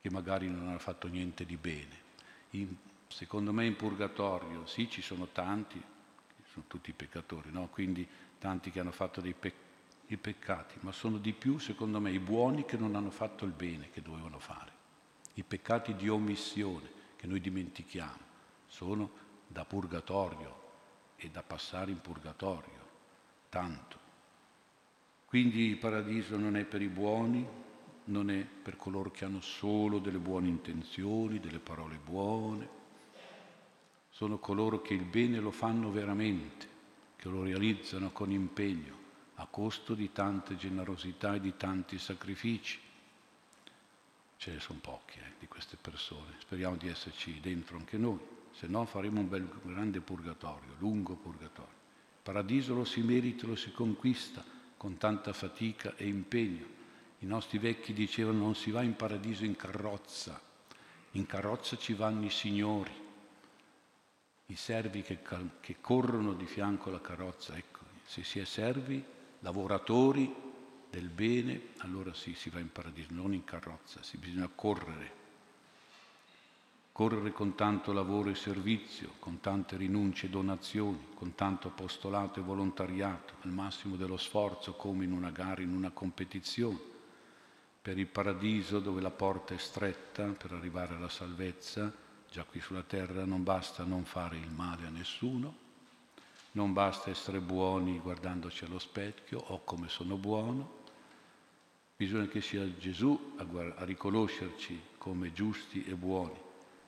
che 0.00 0.10
magari 0.10 0.48
non 0.48 0.68
hanno 0.68 0.78
fatto 0.78 1.08
niente 1.08 1.44
di 1.44 1.56
bene. 1.56 2.02
In, 2.50 2.74
secondo 3.08 3.52
me 3.52 3.66
in 3.66 3.76
purgatorio, 3.76 4.64
sì, 4.66 4.88
ci 4.88 5.02
sono 5.02 5.28
tanti, 5.28 5.82
sono 6.50 6.64
tutti 6.68 6.92
peccatori, 6.92 7.50
no? 7.50 7.68
quindi 7.68 8.06
tanti 8.38 8.70
che 8.70 8.80
hanno 8.80 8.92
fatto 8.92 9.20
dei 9.20 9.34
pe- 10.06 10.16
peccati, 10.16 10.76
ma 10.80 10.92
sono 10.92 11.18
di 11.18 11.32
più, 11.32 11.58
secondo 11.58 12.00
me, 12.00 12.10
i 12.10 12.18
buoni 12.18 12.64
che 12.64 12.76
non 12.76 12.94
hanno 12.94 13.10
fatto 13.10 13.44
il 13.44 13.52
bene 13.52 13.90
che 13.90 14.02
dovevano 14.02 14.38
fare. 14.38 14.72
I 15.34 15.42
peccati 15.42 15.94
di 15.94 16.08
omissione 16.08 16.88
che 17.16 17.26
noi 17.26 17.40
dimentichiamo, 17.40 18.32
sono 18.66 19.10
da 19.46 19.64
purgatorio 19.64 20.62
e 21.16 21.30
da 21.30 21.42
passare 21.42 21.90
in 21.90 22.00
purgatorio, 22.00 22.88
tanto. 23.48 23.98
Quindi 25.26 25.66
il 25.66 25.78
paradiso 25.78 26.36
non 26.36 26.56
è 26.56 26.64
per 26.64 26.82
i 26.82 26.88
buoni, 26.88 27.46
non 28.04 28.30
è 28.30 28.44
per 28.44 28.76
coloro 28.76 29.10
che 29.10 29.24
hanno 29.24 29.40
solo 29.40 29.98
delle 29.98 30.18
buone 30.18 30.48
intenzioni, 30.48 31.40
delle 31.40 31.58
parole 31.58 31.96
buone, 31.96 32.82
sono 34.10 34.38
coloro 34.38 34.80
che 34.80 34.94
il 34.94 35.04
bene 35.04 35.40
lo 35.40 35.50
fanno 35.50 35.90
veramente, 35.90 36.68
che 37.16 37.28
lo 37.28 37.42
realizzano 37.42 38.12
con 38.12 38.30
impegno, 38.30 39.03
a 39.44 39.46
costo 39.50 39.94
di 39.94 40.10
tante 40.10 40.56
generosità 40.56 41.34
e 41.34 41.40
di 41.40 41.54
tanti 41.56 41.98
sacrifici 41.98 42.80
ce 44.38 44.52
ne 44.52 44.60
sono 44.60 44.78
pochi 44.80 45.18
eh, 45.18 45.32
di 45.38 45.46
queste 45.46 45.76
persone, 45.80 46.36
speriamo 46.38 46.76
di 46.76 46.88
esserci 46.88 47.40
dentro 47.40 47.76
anche 47.76 47.98
noi, 47.98 48.18
se 48.52 48.66
no 48.66 48.84
faremo 48.86 49.20
un 49.20 49.28
bel 49.28 49.48
grande 49.62 50.00
purgatorio, 50.00 50.74
lungo 50.78 51.14
purgatorio. 51.14 51.72
Il 51.72 52.22
paradiso 52.22 52.74
lo 52.74 52.84
si 52.84 53.02
merita, 53.02 53.46
lo 53.46 53.54
si 53.54 53.70
conquista 53.72 54.42
con 54.76 54.96
tanta 54.96 55.32
fatica 55.32 55.94
e 55.96 56.06
impegno. 56.06 56.66
I 57.18 57.26
nostri 57.26 57.58
vecchi 57.58 57.92
dicevano 57.92 58.38
non 58.38 58.54
si 58.54 58.70
va 58.70 58.82
in 58.82 58.96
paradiso 58.96 59.44
in 59.44 59.56
carrozza, 59.56 60.40
in 61.12 61.26
carrozza 61.26 61.76
ci 61.76 61.94
vanno 61.94 62.24
i 62.24 62.30
signori, 62.30 62.92
i 64.46 64.56
servi 64.56 65.02
che, 65.02 65.20
che 65.60 65.76
corrono 65.80 66.32
di 66.32 66.46
fianco 66.46 66.88
alla 66.88 67.00
carrozza. 67.00 67.56
Ecco, 67.56 67.80
se 68.04 68.24
si 68.24 68.38
è 68.38 68.44
servi, 68.44 69.02
lavoratori, 69.44 70.34
del 70.90 71.10
bene, 71.10 71.72
allora 71.78 72.14
sì, 72.14 72.34
si 72.34 72.48
va 72.48 72.60
in 72.60 72.72
paradiso, 72.72 73.08
non 73.10 73.34
in 73.34 73.44
carrozza, 73.44 74.02
si 74.02 74.16
bisogna 74.16 74.48
correre. 74.52 75.22
Correre 76.92 77.32
con 77.32 77.54
tanto 77.54 77.92
lavoro 77.92 78.30
e 78.30 78.34
servizio, 78.34 79.14
con 79.18 79.40
tante 79.40 79.76
rinunce 79.76 80.26
e 80.26 80.30
donazioni, 80.30 81.08
con 81.14 81.34
tanto 81.34 81.68
apostolato 81.68 82.40
e 82.40 82.42
volontariato, 82.42 83.34
al 83.42 83.50
massimo 83.50 83.96
dello 83.96 84.16
sforzo 84.16 84.74
come 84.74 85.04
in 85.04 85.12
una 85.12 85.30
gara, 85.30 85.60
in 85.60 85.74
una 85.74 85.90
competizione, 85.90 86.92
per 87.82 87.98
il 87.98 88.06
paradiso 88.06 88.80
dove 88.80 89.02
la 89.02 89.10
porta 89.10 89.52
è 89.52 89.58
stretta 89.58 90.24
per 90.24 90.52
arrivare 90.52 90.94
alla 90.94 91.10
salvezza, 91.10 91.92
già 92.30 92.44
qui 92.44 92.60
sulla 92.60 92.82
terra 92.82 93.26
non 93.26 93.42
basta 93.42 93.84
non 93.84 94.04
fare 94.04 94.38
il 94.38 94.50
male 94.50 94.86
a 94.86 94.90
nessuno, 94.90 95.63
non 96.54 96.72
basta 96.72 97.10
essere 97.10 97.40
buoni 97.40 98.00
guardandoci 98.00 98.64
allo 98.64 98.78
specchio 98.78 99.38
o 99.38 99.62
come 99.64 99.88
sono 99.88 100.16
buono, 100.16 100.82
Bisogna 101.96 102.26
che 102.26 102.40
sia 102.40 102.68
Gesù 102.76 103.34
a, 103.36 103.44
guard- 103.44 103.78
a 103.78 103.84
riconoscerci 103.84 104.80
come 104.98 105.32
giusti 105.32 105.84
e 105.84 105.94
buoni. 105.94 106.36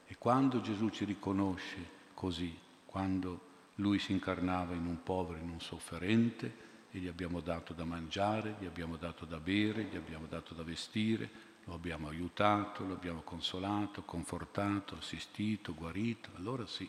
E 0.05 0.17
quando 0.19 0.61
Gesù 0.61 0.89
ci 0.89 1.05
riconosce 1.05 1.77
così, 2.13 2.53
quando 2.85 3.41
Lui 3.77 4.01
si 4.01 4.11
incarnava 4.11 4.75
in 4.75 4.85
un 4.85 5.05
povero, 5.05 5.39
in 5.39 5.49
un 5.49 5.61
sofferente, 5.61 6.65
e 6.91 6.99
gli 6.99 7.07
abbiamo 7.07 7.41
dato 7.41 7.73
da 7.73 7.85
mangiare, 7.85 8.57
gli 8.59 8.67
abbiamo 8.67 8.97
dato 8.97 9.25
da 9.25 9.39
bere, 9.39 9.85
gli 9.85 9.97
abbiamo 9.97 10.27
dato 10.27 10.55
da 10.55 10.65
vestire, 10.65 11.31
lo 11.65 11.75
abbiamo 11.75 12.09
aiutato, 12.09 12.85
lo 12.85 12.95
abbiamo 12.95 13.21
consolato, 13.21 14.03
confortato, 14.03 14.97
assistito, 14.97 15.73
guarito, 15.73 16.31
allora 16.35 16.67
sì, 16.67 16.89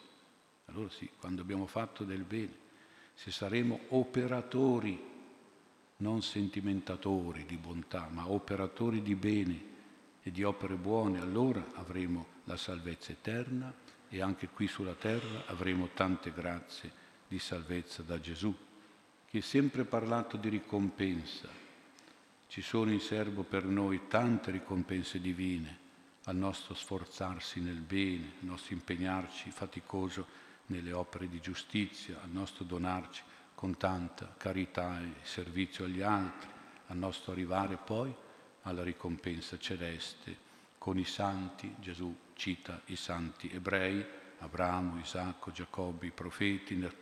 allora 0.66 0.90
sì, 0.90 1.08
quando 1.20 1.42
abbiamo 1.42 1.68
fatto 1.68 2.04
del 2.04 2.24
bene, 2.24 2.66
se 3.18 3.32
saremo 3.32 3.80
operatori 3.89 5.03
non 5.97 6.22
sentimentatori 6.22 7.47
di 7.47 7.57
bontà, 7.57 8.07
ma 8.11 8.30
operatori 8.30 9.01
di 9.01 9.15
bene 9.15 9.61
e 10.22 10.30
di 10.30 10.43
opere 10.43 10.76
buone, 10.76 11.20
allora 11.20 11.65
avremo 11.74 12.28
la 12.43 12.57
salvezza 12.57 13.11
eterna 13.11 13.74
e 14.07 14.22
anche 14.22 14.49
qui 14.49 14.68
sulla 14.68 14.93
terra 14.93 15.47
avremo 15.47 15.89
tante 15.95 16.32
grazie 16.32 16.91
di 17.28 17.39
salvezza 17.39 18.03
da 18.03 18.20
Gesù, 18.22 18.55
che 19.28 19.39
ha 19.39 19.41
sempre 19.41 19.84
parlato 19.84 20.38
di 20.38 20.49
ricompensa. 20.49 21.49
Ci 22.47 22.61
sono 22.61 22.91
in 22.91 23.01
serbo 23.01 23.41
per 23.41 23.65
noi 23.65 24.01
tante 24.07 24.51
ricompense 24.51 25.20
divine 25.20 25.86
al 26.26 26.36
nostro 26.36 26.76
sforzarsi 26.76 27.61
nel 27.61 27.82
bene, 27.82 28.34
al 28.41 28.47
nostro 28.47 28.76
impegnarci 28.76 29.49
faticoso 29.49 30.45
nelle 30.68 30.91
opere 30.93 31.28
di 31.28 31.39
giustizia, 31.39 32.22
al 32.22 32.30
nostro 32.30 32.63
donarci 32.63 33.22
con 33.55 33.78
tanta 33.78 34.34
carità 34.38 35.01
e 35.01 35.13
servizio 35.24 35.86
agli 35.86 36.01
altri, 36.01 36.49
al 36.88 36.97
nostro 36.97 37.32
arrivare 37.32 37.78
poi 37.78 38.13
alla 38.63 38.84
ricompensa 38.84 39.57
celeste. 39.57 40.45
Con 40.78 40.97
i 40.97 41.05
santi, 41.05 41.76
Gesù 41.80 42.15
cita 42.34 42.82
i 42.86 42.95
santi 42.95 43.49
ebrei, 43.51 44.05
Abramo, 44.39 44.99
Isacco, 44.99 45.51
Giacobbe, 45.51 46.05
i 46.05 46.11
profeti 46.11 46.76
nel, 46.76 46.95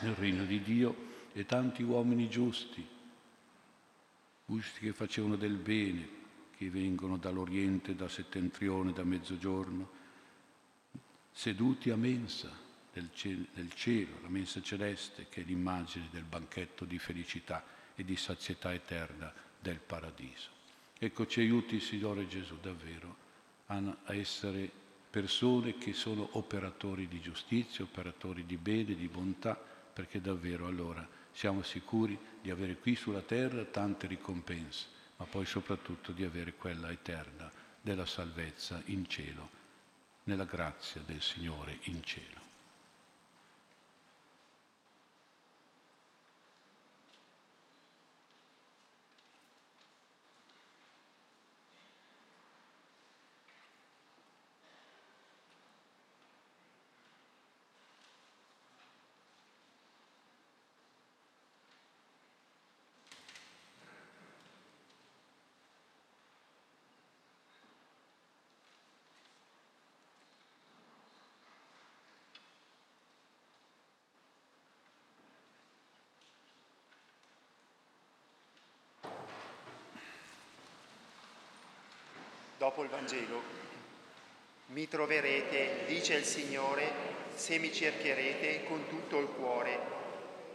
nel 0.00 0.14
regno 0.14 0.44
di 0.44 0.62
Dio 0.62 1.06
e 1.32 1.44
tanti 1.44 1.82
uomini 1.82 2.28
giusti, 2.28 2.86
giusti 4.46 4.80
che 4.80 4.92
facevano 4.92 5.36
del 5.36 5.56
bene, 5.56 6.16
che 6.56 6.70
vengono 6.70 7.18
dall'Oriente, 7.18 7.94
dal 7.94 8.10
settentrione, 8.10 8.92
da 8.92 9.04
mezzogiorno, 9.04 9.90
seduti 11.30 11.90
a 11.90 11.96
mensa, 11.96 12.66
del 12.92 13.10
cielo, 13.74 14.18
la 14.22 14.28
mensa 14.28 14.60
celeste, 14.62 15.26
che 15.28 15.42
è 15.42 15.44
l'immagine 15.44 16.08
del 16.10 16.24
banchetto 16.24 16.84
di 16.84 16.98
felicità 16.98 17.64
e 17.94 18.04
di 18.04 18.16
sazietà 18.16 18.72
eterna 18.72 19.32
del 19.60 19.78
paradiso. 19.78 20.50
Ecco, 20.98 21.26
ci 21.26 21.40
aiuti 21.40 21.80
Signore 21.80 22.26
Gesù 22.26 22.58
davvero 22.60 23.26
a 23.66 24.14
essere 24.14 24.70
persone 25.10 25.78
che 25.78 25.92
sono 25.92 26.28
operatori 26.32 27.06
di 27.06 27.20
giustizia, 27.20 27.84
operatori 27.84 28.44
di 28.46 28.56
bene, 28.56 28.94
di 28.94 29.08
bontà, 29.08 29.54
perché 29.54 30.20
davvero 30.20 30.66
allora 30.66 31.06
siamo 31.32 31.62
sicuri 31.62 32.18
di 32.40 32.50
avere 32.50 32.76
qui 32.76 32.94
sulla 32.94 33.22
terra 33.22 33.64
tante 33.64 34.06
ricompense, 34.06 34.86
ma 35.16 35.24
poi 35.24 35.46
soprattutto 35.46 36.12
di 36.12 36.24
avere 36.24 36.54
quella 36.54 36.90
eterna 36.90 37.50
della 37.80 38.06
salvezza 38.06 38.80
in 38.86 39.08
cielo, 39.08 39.50
nella 40.24 40.44
grazia 40.44 41.00
del 41.04 41.22
Signore 41.22 41.78
in 41.82 42.02
cielo. 42.02 42.37
Dopo 82.78 82.94
il 82.94 82.96
Vangelo, 82.96 83.42
mi 84.66 84.86
troverete, 84.86 85.82
dice 85.88 86.14
il 86.14 86.22
Signore, 86.22 86.92
se 87.34 87.58
mi 87.58 87.72
cercherete 87.72 88.66
con 88.68 88.86
tutto 88.88 89.18
il 89.18 89.26
cuore 89.26 89.80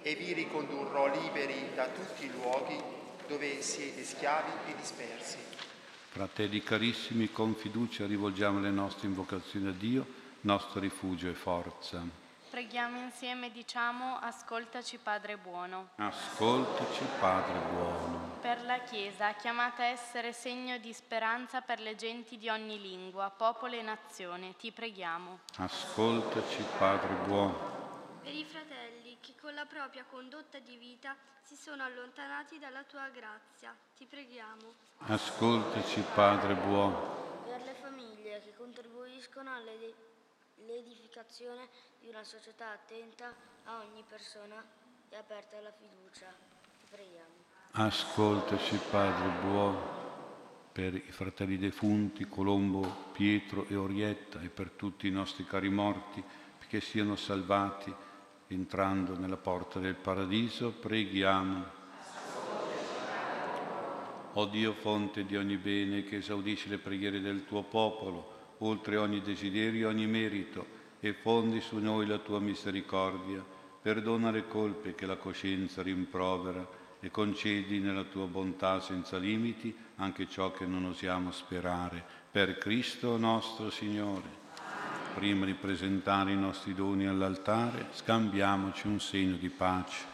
e 0.02 0.16
vi 0.16 0.32
ricondurrò 0.32 1.08
liberi 1.08 1.72
da 1.76 1.90
tutti 1.90 2.24
i 2.24 2.32
luoghi 2.32 2.82
dove 3.28 3.62
siete 3.62 4.06
schiavi 4.06 4.72
e 4.72 4.76
dispersi. 4.78 5.38
Fratelli 6.12 6.64
carissimi, 6.64 7.30
con 7.30 7.56
fiducia 7.56 8.06
rivolgiamo 8.06 8.62
le 8.62 8.72
nostre 8.72 9.08
invocazioni 9.08 9.68
a 9.68 9.74
Dio, 9.74 10.06
nostro 10.42 10.80
rifugio 10.80 11.28
e 11.28 11.34
forza. 11.34 12.02
Preghiamo 12.50 13.04
insieme 13.04 13.48
e 13.48 13.52
diciamo 13.52 14.18
ascoltaci 14.22 14.98
Padre 15.04 15.36
buono. 15.36 15.90
Ascoltaci 15.98 17.04
Padre 17.20 17.60
buono. 17.70 18.23
Per 18.44 18.60
la 18.66 18.80
Chiesa, 18.80 19.32
chiamata 19.36 19.84
a 19.84 19.86
essere 19.86 20.34
segno 20.34 20.78
di 20.78 20.92
speranza 20.92 21.62
per 21.62 21.80
le 21.80 21.96
genti 21.96 22.38
di 22.38 22.50
ogni 22.50 22.82
lingua, 22.82 23.30
popolo 23.30 23.76
e 23.76 23.82
nazione, 23.82 24.58
ti 24.58 24.74
preghiamo. 24.74 25.40
Ascoltaci 25.60 26.62
Padre 26.78 27.14
buono. 27.26 28.18
Per 28.22 28.34
i 28.34 28.44
fratelli 28.44 29.18
che 29.22 29.36
con 29.40 29.54
la 29.54 29.64
propria 29.64 30.04
condotta 30.04 30.60
di 30.60 30.76
vita 30.76 31.16
si 31.42 31.56
sono 31.56 31.84
allontanati 31.84 32.60
dalla 32.60 32.84
tua 32.84 33.08
grazia, 33.08 33.74
ti 33.96 34.06
preghiamo. 34.06 34.74
Ascoltaci 35.08 36.04
Padre 36.14 36.56
buono. 36.56 37.46
Per 37.46 37.62
le 37.62 37.76
famiglie 37.76 38.42
che 38.42 38.54
contribuiscono 38.58 39.56
all'edificazione 39.56 41.70
di 42.02 42.10
una 42.10 42.26
società 42.26 42.72
attenta 42.72 43.34
a 43.64 43.78
ogni 43.78 44.04
persona 44.06 44.62
e 45.08 45.16
aperta 45.16 45.56
alla 45.56 45.72
fiducia, 45.72 46.28
ti 46.28 46.88
preghiamo. 46.90 47.43
Ascoltaci 47.76 48.80
Padre 48.92 49.32
buono 49.42 49.82
per 50.72 50.94
i 50.94 51.10
fratelli 51.10 51.58
defunti 51.58 52.28
Colombo, 52.30 53.10
Pietro 53.14 53.66
e 53.68 53.76
Orietta 53.76 54.40
e 54.42 54.50
per 54.50 54.70
tutti 54.70 55.08
i 55.08 55.12
nostri 55.12 55.44
cari 55.44 55.70
morti 55.70 56.24
che 56.68 56.80
siano 56.82 57.16
salvati 57.16 57.92
entrando 58.50 59.18
nella 59.18 59.38
porta 59.38 59.80
del 59.80 59.96
paradiso, 59.96 60.70
preghiamo. 60.70 61.66
O 64.34 64.46
Dio, 64.46 64.74
fonte 64.74 65.26
di 65.26 65.36
ogni 65.36 65.58
bene, 65.58 66.04
che 66.04 66.18
esaudisci 66.18 66.70
le 66.70 66.78
preghiere 66.78 67.22
del 67.22 67.44
tuo 67.48 67.64
popolo, 67.64 68.56
oltre 68.60 68.98
ogni 68.98 69.20
desiderio 69.22 69.88
e 69.88 69.92
ogni 69.92 70.06
merito, 70.06 70.64
e 71.00 71.14
fondi 71.14 71.60
su 71.60 71.80
noi 71.80 72.06
la 72.06 72.20
tua 72.20 72.40
misericordia, 72.40 73.44
perdona 73.82 74.30
le 74.30 74.48
colpe 74.48 74.94
che 74.94 75.08
la 75.08 75.18
coscienza 75.18 75.82
rimprovera 75.82 76.82
e 77.04 77.12
concedi 77.12 77.80
nella 77.80 78.06
tua 78.06 78.28
bontà 78.28 78.80
senza 78.80 79.18
limiti 79.18 79.76
anche 79.98 80.26
ciò 80.30 80.54
che 80.54 80.66
non 80.66 80.86
osiamo 80.86 81.34
sperare. 81.34 82.02
Per 82.32 82.58
Cristo 82.58 83.18
nostro 83.18 83.70
Signore. 83.70 84.42
Prima 85.14 85.46
di 85.46 85.54
presentare 85.54 86.32
i 86.32 86.38
nostri 86.38 86.74
doni 86.74 87.06
all'altare, 87.06 87.90
scambiamoci 87.92 88.88
un 88.88 89.02
segno 89.02 89.36
di 89.36 89.50
pace. 89.50 90.12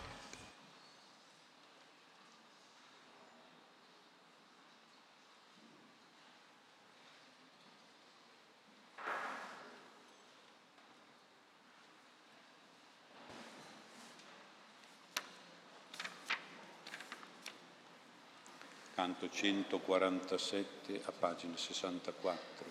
Canto 19.00 19.29
147 19.40 21.00
a 21.06 21.14
pagina 21.18 21.56
64. 21.56 22.66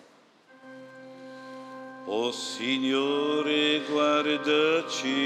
O 2.05 2.31
Signore, 2.31 3.81
guardaci, 3.89 5.17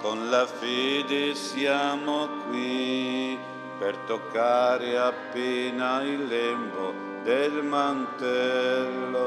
con 0.00 0.30
la 0.30 0.46
fede 0.46 1.34
siamo 1.34 2.28
qui 2.48 3.38
per 3.78 3.94
toccare 4.06 4.96
appena 4.96 6.00
il 6.02 6.26
lembo 6.26 6.94
del 7.24 7.62
mantello. 7.62 9.20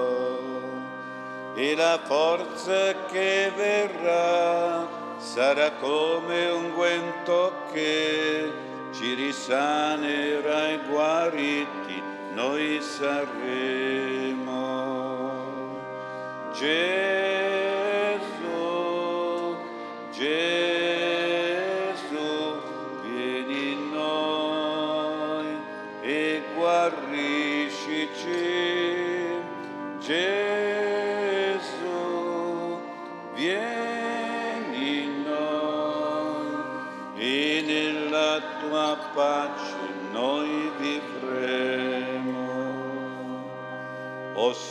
E 1.55 1.75
la 1.75 1.99
forza 2.03 3.05
che 3.05 3.51
verrà 3.55 4.87
sarà 5.19 5.71
come 5.73 6.49
un 6.49 6.73
guento 6.73 7.53
che 7.71 8.64
ci 8.97 9.13
risanerà 9.13 10.69
e 10.69 10.79
guariti 10.87 12.01
noi 12.33 12.81
saremo. 12.81 14.53
Gesù, 16.53 17.44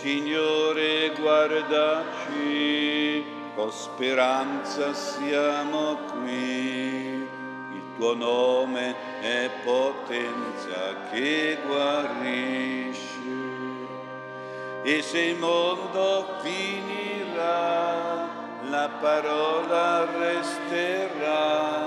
Signore, 0.04 1.16
guardaci, 1.18 3.24
con 3.54 3.72
speranza 3.72 4.92
siamo 4.92 5.96
qui. 6.12 7.26
Il 7.72 7.82
tuo 7.96 8.12
nome 8.12 8.94
è 9.22 9.48
potenza 9.64 11.08
che 11.10 11.56
guarisce. 11.66 13.00
E 14.82 15.00
se 15.00 15.20
il 15.20 15.38
mondo 15.38 16.36
finirà, 16.42 18.28
la 18.68 18.90
parola 19.00 20.06
resterà, 20.18 21.80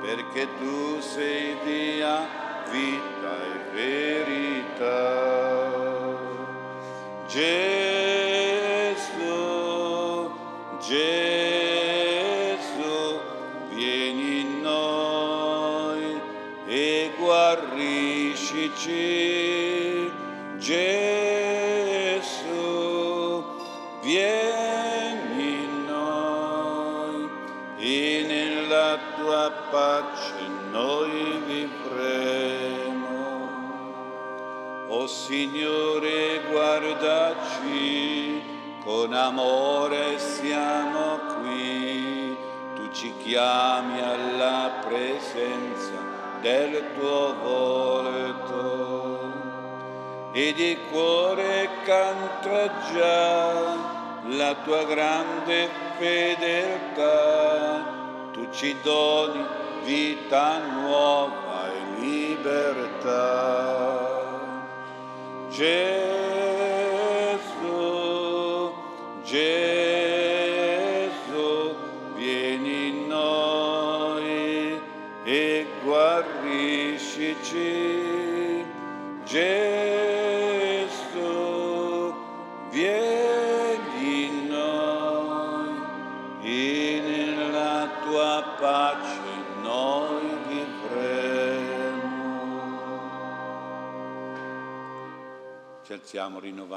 perché 0.00 0.48
tu 0.58 0.98
sei 0.98 1.58
Dio, 1.62 2.26
vita 2.70 3.36
e 3.44 3.74
verità. 3.74 5.39
Gesù, 7.30 7.46
Gesù, 10.80 11.60
vieni 13.72 14.40
in 14.40 14.62
noi 14.62 16.20
e 16.66 17.12
guariscici. 17.16 18.90
Signore, 35.30 36.42
guardaci, 36.50 38.42
con 38.82 39.12
amore 39.12 40.18
siamo 40.18 41.20
qui, 41.38 42.36
tu 42.74 42.90
ci 42.90 43.14
chiami 43.18 44.00
alla 44.00 44.72
presenza 44.84 46.00
del 46.40 46.82
tuo 46.98 47.36
volto. 47.44 49.32
E 50.32 50.52
di 50.52 50.76
cuore 50.90 51.68
canta 51.84 52.72
già 52.92 53.76
la 54.36 54.56
tua 54.64 54.82
grande 54.82 55.68
fedeltà, 55.96 57.84
tu 58.32 58.48
ci 58.50 58.74
doni 58.82 59.46
vita 59.84 60.58
nuova 60.58 61.68
e 61.68 62.00
libertà. 62.00 64.09
Gesù, 65.60 66.09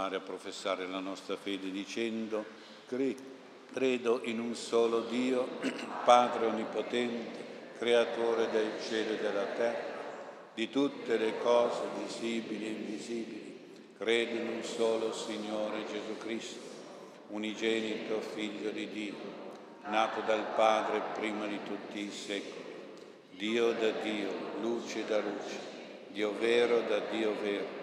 rinnovare, 0.03 0.15
a 0.17 0.19
professare 0.19 0.87
la 0.87 0.99
nostra 0.99 1.35
fede 1.37 1.71
dicendo, 1.71 2.43
credo 2.87 4.21
in 4.23 4.39
un 4.39 4.55
solo 4.55 5.01
Dio, 5.01 5.47
Padre 6.03 6.47
Onnipotente, 6.47 7.41
Creatore 7.77 8.49
del 8.49 8.71
cielo 8.87 9.13
e 9.13 9.17
della 9.17 9.45
terra, 9.45 9.91
di 10.53 10.69
tutte 10.69 11.17
le 11.17 11.37
cose 11.39 11.81
visibili 12.05 12.65
e 12.65 12.69
invisibili. 12.69 13.59
Credo 13.97 14.35
in 14.35 14.47
un 14.47 14.63
solo 14.63 15.13
Signore 15.13 15.85
Gesù 15.85 16.17
Cristo, 16.17 16.59
unigenito 17.29 18.21
Figlio 18.21 18.69
di 18.69 18.89
Dio, 18.89 19.15
nato 19.87 20.21
dal 20.21 20.45
Padre 20.55 21.01
prima 21.13 21.45
di 21.45 21.59
tutti 21.65 21.99
i 21.99 22.11
secoli, 22.11 22.61
Dio 23.31 23.71
da 23.73 23.89
Dio, 24.01 24.29
luce 24.61 25.05
da 25.05 25.17
luce, 25.19 25.71
Dio 26.09 26.33
vero 26.37 26.81
da 26.81 26.99
Dio 27.09 27.33
vero 27.41 27.82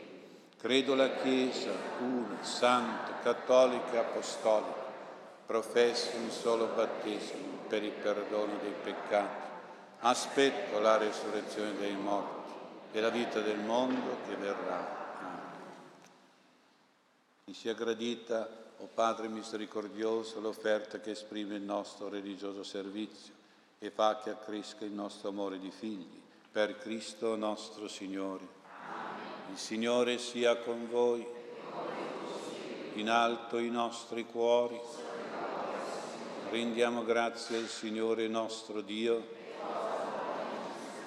Credo 0.61 0.93
la 0.93 1.09
Chiesa, 1.09 1.71
una, 2.01 2.43
santa, 2.43 3.17
cattolica 3.23 3.93
e 3.93 3.97
apostolica, 3.97 4.91
professo 5.47 6.15
un 6.17 6.29
solo 6.29 6.67
battesimo 6.67 7.57
per 7.67 7.81
il 7.81 7.89
perdono 7.89 8.59
dei 8.61 8.75
peccati. 8.83 9.49
Aspetto 10.01 10.77
la 10.77 10.97
resurrezione 10.97 11.75
dei 11.79 11.95
morti 11.95 12.51
e 12.91 13.01
la 13.01 13.09
vita 13.09 13.39
del 13.39 13.57
mondo 13.57 14.17
che 14.27 14.35
verrà. 14.35 15.15
Amen. 15.17 15.39
Mi 17.45 17.55
sia 17.55 17.73
gradita, 17.73 18.47
o 18.77 18.83
oh 18.83 18.89
Padre 18.93 19.29
misericordioso, 19.29 20.39
l'offerta 20.39 20.99
che 20.99 21.09
esprime 21.09 21.55
il 21.55 21.63
nostro 21.63 22.07
religioso 22.07 22.61
servizio 22.61 23.33
e 23.79 23.89
fa 23.89 24.19
che 24.23 24.29
accresca 24.29 24.85
il 24.85 24.91
nostro 24.91 25.29
amore 25.29 25.57
di 25.57 25.71
figli. 25.71 26.21
Per 26.51 26.77
Cristo 26.77 27.35
nostro 27.35 27.87
Signore. 27.87 28.60
Il 29.51 29.57
Signore 29.57 30.17
sia 30.17 30.55
con 30.59 30.87
voi. 30.87 31.27
In 32.93 33.09
alto 33.09 33.57
i 33.57 33.69
nostri 33.69 34.25
cuori. 34.25 34.79
Rendiamo 36.49 37.03
grazie 37.03 37.57
al 37.57 37.67
Signore 37.67 38.29
nostro 38.29 38.79
Dio. 38.79 39.27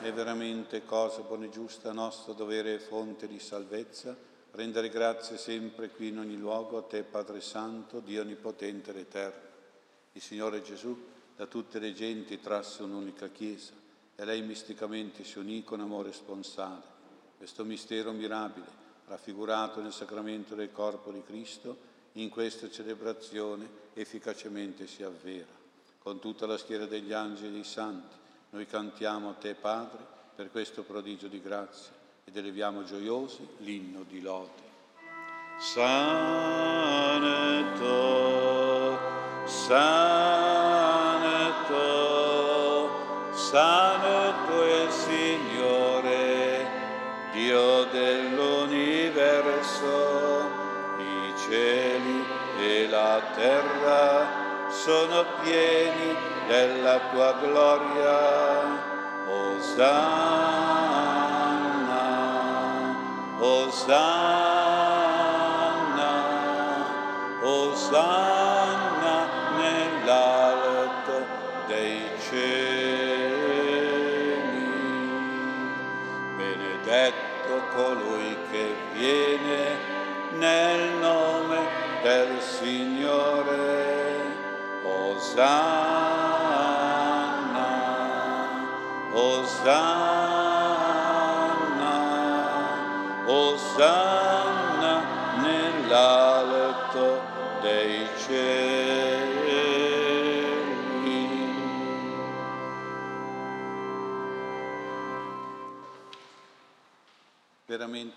È 0.03 0.13
veramente 0.13 0.85
cosa 0.85 1.23
buona 1.23 1.47
e 1.47 1.49
giusta, 1.49 1.93
nostro 1.93 2.35
dovere 2.35 2.75
e 2.75 2.79
fonte 2.81 3.27
di 3.27 3.39
salvezza, 3.39 4.15
rendere 4.51 4.91
grazie 4.91 5.39
sempre 5.39 5.89
qui 5.89 6.09
in 6.09 6.19
ogni 6.19 6.37
luogo 6.37 6.77
a 6.77 6.83
Te, 6.83 7.03
Padre 7.03 7.41
Santo, 7.41 8.01
Dio 8.01 8.21
Onnipotente 8.21 8.91
ed 8.91 8.99
Eterno. 8.99 9.49
Il 10.13 10.21
Signore 10.21 10.61
Gesù 10.61 10.95
da 11.35 11.47
tutte 11.47 11.79
le 11.79 11.95
genti 11.95 12.39
trasse 12.41 12.83
un'unica 12.83 13.29
Chiesa 13.29 13.73
e 14.15 14.25
lei 14.27 14.43
misticamente 14.43 15.25
si 15.25 15.39
unì 15.39 15.65
con 15.65 15.81
amore 15.81 16.13
sponsale 16.13 16.94
questo 17.45 17.63
mistero 17.67 18.11
mirabile, 18.13 18.65
raffigurato 19.07 19.83
nel 19.83 19.93
sacramento 19.93 20.55
del 20.55 20.73
corpo 20.73 21.11
di 21.11 21.23
Cristo, 21.27 21.77
in 22.13 22.31
questa 22.31 22.71
celebrazione 22.71 23.69
efficacemente 23.93 24.87
si 24.87 25.03
avvera. 25.03 25.53
Con 25.99 26.21
tutta 26.21 26.47
la 26.47 26.57
schiera 26.57 26.87
degli 26.87 27.13
angeli 27.13 27.49
e 27.49 27.53
dei 27.53 27.65
santi, 27.65 28.17
noi 28.49 28.67
cantiamo 28.67 29.29
a 29.29 29.35
Te, 29.35 29.53
Padre, 29.53 30.03
per 30.35 30.51
questo 30.51 30.85
prodigio 30.85 31.29
di 31.29 31.43
grazia 31.43 31.93
ed 32.25 32.35
eleviamo 32.35 32.83
gioiosi 32.83 33.47
l'inno 33.59 34.05
di 34.05 34.23
lode. 34.23 34.63
Santo, 35.59 35.99
Santo, 39.45 39.85
Santo 43.35 44.14
cieli 51.47 52.25
e 52.59 52.89
la 52.89 53.21
terra 53.35 54.27
sono 54.71 55.25
pieni 55.43 56.17
della 56.47 56.99
tua 57.11 57.33
gloria. 57.41 58.93
Osanna, 59.27 60.05
Osanna, 63.39 64.64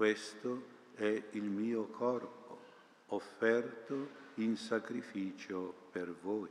questo 0.00 0.62
è 0.94 1.24
il 1.32 1.42
mio 1.42 1.88
corpo, 1.88 2.58
offerto 3.08 4.08
in 4.36 4.56
sacrificio 4.56 5.74
per 5.92 6.10
voi. 6.22 6.48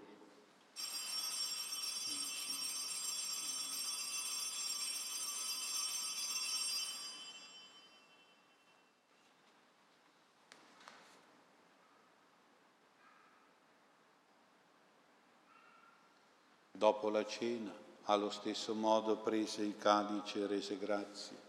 Dopo 16.71 17.09
la 17.09 17.25
cena, 17.25 17.73
allo 18.03 18.29
stesso 18.29 18.75
modo 18.75 19.17
prese 19.17 19.63
il 19.63 19.75
calice 19.75 20.43
e 20.43 20.45
rese 20.45 20.77
grazie 20.77 21.48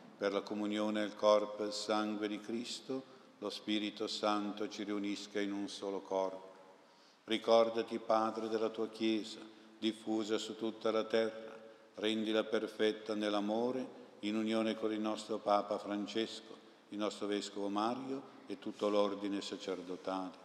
per 0.21 0.33
la 0.33 0.41
comunione 0.41 1.01
al 1.01 1.15
corpo 1.15 1.63
e 1.63 1.65
al 1.65 1.73
sangue 1.73 2.27
di 2.27 2.39
Cristo, 2.39 3.03
lo 3.39 3.49
Spirito 3.49 4.05
Santo 4.05 4.69
ci 4.69 4.83
riunisca 4.83 5.39
in 5.39 5.51
un 5.51 5.67
solo 5.67 6.01
corpo. 6.01 6.53
Ricordati, 7.23 7.97
Padre, 7.97 8.47
della 8.47 8.69
tua 8.69 8.87
Chiesa, 8.87 9.39
diffusa 9.79 10.37
su 10.37 10.55
tutta 10.55 10.91
la 10.91 11.05
terra, 11.05 11.57
rendila 11.95 12.43
perfetta 12.43 13.15
nell'amore, 13.15 13.83
in 14.19 14.35
unione 14.35 14.75
con 14.75 14.93
il 14.93 14.99
nostro 14.99 15.39
Papa 15.39 15.79
Francesco, 15.79 16.55
il 16.89 16.99
nostro 16.99 17.25
Vescovo 17.25 17.69
Mario 17.69 18.21
e 18.45 18.59
tutto 18.59 18.89
l'ordine 18.89 19.41
sacerdotale. 19.41 20.37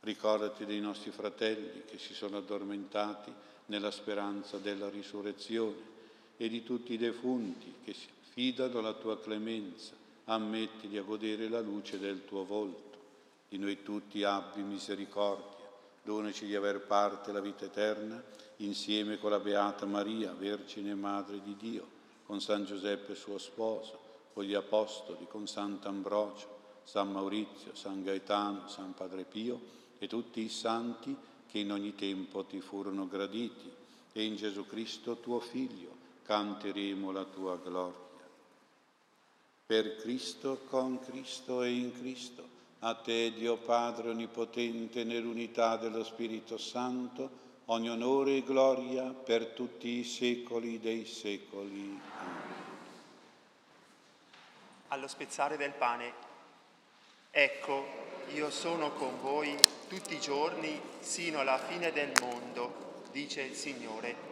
Ricordati 0.00 0.64
dei 0.64 0.80
nostri 0.80 1.10
fratelli 1.10 1.84
che 1.84 1.98
si 1.98 2.14
sono 2.14 2.38
addormentati 2.38 3.30
nella 3.66 3.90
speranza 3.90 4.56
della 4.56 4.88
risurrezione 4.88 5.90
e 6.38 6.48
di 6.48 6.62
tutti 6.62 6.94
i 6.94 6.96
defunti 6.96 7.74
che 7.84 7.92
si 7.92 8.08
fidano 8.32 8.78
alla 8.78 8.94
tua 8.94 9.20
clemenza, 9.20 9.92
ammettili 10.24 10.96
a 10.96 11.02
godere 11.02 11.50
la 11.50 11.60
luce 11.60 11.98
del 11.98 12.24
tuo 12.24 12.44
volto. 12.44 12.98
Di 13.46 13.58
noi 13.58 13.82
tutti 13.82 14.24
abbi 14.24 14.62
misericordia, 14.62 15.68
donaci 16.02 16.46
di 16.46 16.54
aver 16.54 16.80
parte 16.80 17.30
la 17.30 17.40
vita 17.40 17.66
eterna, 17.66 18.22
insieme 18.56 19.18
con 19.18 19.30
la 19.30 19.38
Beata 19.38 19.84
Maria, 19.84 20.32
Vergine 20.32 20.94
Madre 20.94 21.42
di 21.42 21.56
Dio, 21.58 21.86
con 22.24 22.40
San 22.40 22.64
Giuseppe 22.64 23.14
suo 23.14 23.36
sposo, 23.36 24.00
con 24.32 24.44
gli 24.44 24.54
Apostoli, 24.54 25.26
con 25.28 25.46
Sant'Ambrogio, 25.46 26.60
San 26.84 27.12
Maurizio, 27.12 27.74
San 27.74 28.02
Gaetano, 28.02 28.66
San 28.66 28.94
Padre 28.94 29.24
Pio 29.24 29.60
e 29.98 30.06
tutti 30.06 30.40
i 30.40 30.48
santi 30.48 31.14
che 31.46 31.58
in 31.58 31.70
ogni 31.70 31.94
tempo 31.94 32.44
ti 32.44 32.60
furono 32.60 33.06
graditi, 33.06 33.70
e 34.14 34.24
in 34.24 34.36
Gesù 34.36 34.66
Cristo 34.66 35.18
tuo 35.18 35.38
Figlio 35.38 35.90
canteremo 36.22 37.12
la 37.12 37.24
tua 37.24 37.58
gloria 37.62 38.10
per 39.64 39.96
Cristo, 39.96 40.60
con 40.68 41.00
Cristo 41.00 41.62
e 41.62 41.70
in 41.70 41.92
Cristo. 41.98 42.48
A 42.80 42.94
te, 42.94 43.32
Dio 43.32 43.58
Padre 43.58 44.10
Onnipotente, 44.10 45.04
nell'unità 45.04 45.76
dello 45.76 46.02
Spirito 46.02 46.58
Santo, 46.58 47.40
ogni 47.66 47.88
onore 47.88 48.36
e 48.36 48.42
gloria 48.42 49.04
per 49.04 49.46
tutti 49.48 49.88
i 49.88 50.04
secoli 50.04 50.80
dei 50.80 51.06
secoli. 51.06 52.00
Amen. 52.18 52.62
Allo 54.88 55.06
spezzare 55.06 55.56
del 55.56 55.72
pane, 55.72 56.12
ecco, 57.30 57.86
io 58.34 58.50
sono 58.50 58.90
con 58.92 59.20
voi 59.22 59.56
tutti 59.88 60.14
i 60.14 60.20
giorni 60.20 60.78
sino 61.00 61.40
alla 61.40 61.56
fine 61.56 61.92
del 61.92 62.12
mondo, 62.20 63.04
dice 63.10 63.40
il 63.42 63.54
Signore. 63.54 64.31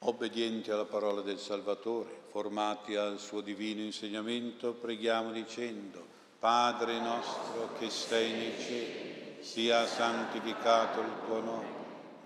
Obbedienti 0.00 0.70
alla 0.70 0.84
parola 0.84 1.22
del 1.22 1.38
Salvatore, 1.38 2.24
formati 2.28 2.94
al 2.94 3.18
suo 3.18 3.40
divino 3.40 3.80
insegnamento, 3.80 4.74
preghiamo 4.74 5.32
dicendo, 5.32 6.04
Padre 6.38 7.00
nostro 7.00 7.70
che 7.78 7.88
stai 7.88 8.30
nei 8.30 8.52
cieli, 8.60 9.36
sia 9.40 9.86
santificato 9.86 11.00
il 11.00 11.12
tuo 11.24 11.40
nome, 11.40 11.66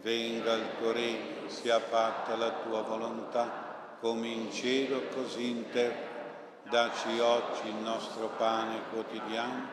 venga 0.02 0.54
il 0.54 0.66
tuo 0.78 0.90
regno, 0.90 1.48
sia 1.48 1.78
fatta 1.78 2.36
la 2.36 2.50
tua 2.64 2.82
volontà, 2.82 3.96
come 4.00 4.28
in 4.28 4.52
cielo 4.52 5.02
così 5.14 5.48
in 5.48 5.70
terra. 5.70 6.08
Daci 6.68 7.18
oggi 7.20 7.68
il 7.68 7.82
nostro 7.82 8.30
pane 8.36 8.82
quotidiano 8.90 9.68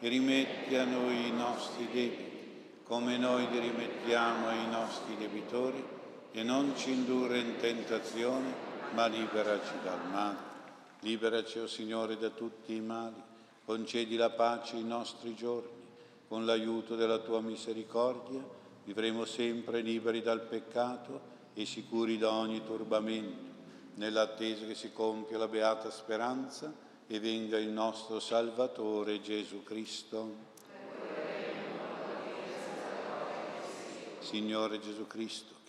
e 0.00 0.08
rimetti 0.08 0.74
a 0.74 0.84
noi 0.84 1.28
i 1.28 1.32
nostri 1.32 1.86
debiti, 1.92 2.80
come 2.82 3.18
noi 3.18 3.48
li 3.50 3.58
rimettiamo 3.58 4.48
ai 4.48 4.68
nostri 4.68 5.16
debitori 5.16 6.00
e 6.32 6.42
non 6.42 6.74
ci 6.76 6.90
indurre 6.90 7.38
in 7.38 7.56
tentazione, 7.56 8.52
ma 8.94 9.06
liberaci 9.06 9.72
dal 9.84 10.10
male. 10.10 10.50
Liberaci, 11.00 11.58
o 11.58 11.62
oh 11.62 11.66
Signore, 11.66 12.16
da 12.16 12.30
tutti 12.30 12.74
i 12.74 12.80
mali, 12.80 13.20
concedi 13.64 14.16
la 14.16 14.30
pace 14.30 14.76
ai 14.76 14.84
nostri 14.84 15.34
giorni, 15.34 15.80
con 16.28 16.44
l'aiuto 16.44 16.96
della 16.96 17.18
tua 17.18 17.40
misericordia 17.40 18.60
vivremo 18.84 19.24
sempre 19.24 19.80
liberi 19.80 20.22
dal 20.22 20.40
peccato 20.40 21.30
e 21.54 21.66
sicuri 21.66 22.18
da 22.18 22.32
ogni 22.32 22.64
turbamento, 22.64 23.50
nell'attesa 23.96 24.66
che 24.66 24.74
si 24.74 24.92
compia 24.92 25.38
la 25.38 25.48
beata 25.48 25.90
speranza 25.90 26.72
e 27.06 27.20
venga 27.20 27.58
il 27.58 27.68
nostro 27.68 28.18
Salvatore 28.20 29.20
Gesù 29.20 29.62
Cristo. 29.62 30.50
Signore 34.20 34.80
Gesù 34.80 35.06
Cristo, 35.06 35.54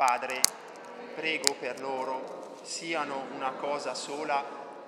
Padre, 0.00 0.40
prego 1.14 1.56
per 1.56 1.78
loro, 1.78 2.58
siano 2.62 3.26
una 3.34 3.50
cosa 3.50 3.92
sola, 3.92 4.42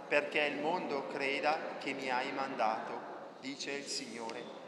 perché 0.08 0.40
il 0.40 0.58
mondo 0.58 1.06
creda 1.08 1.76
che 1.76 1.92
mi 1.92 2.08
hai 2.10 2.32
mandato, 2.32 3.34
dice 3.40 3.72
il 3.72 3.84
Signore. 3.84 4.60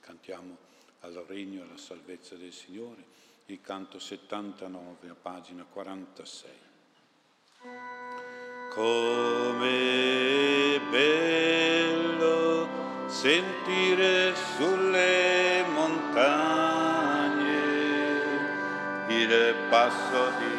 Cantiamo 0.00 0.56
al 1.18 1.26
regno 1.26 1.60
e 1.60 1.64
alla 1.64 1.76
salvezza 1.76 2.36
del 2.36 2.52
Signore 2.52 3.04
il 3.46 3.60
canto 3.60 3.98
79 3.98 5.08
a 5.08 5.14
pagina 5.14 5.64
46. 5.64 6.50
Come 8.70 10.80
bello 10.90 12.68
sentire 13.08 14.34
sulle 14.56 15.64
montagne 15.72 17.64
il 19.08 19.54
passo 19.68 20.30
di 20.38 20.55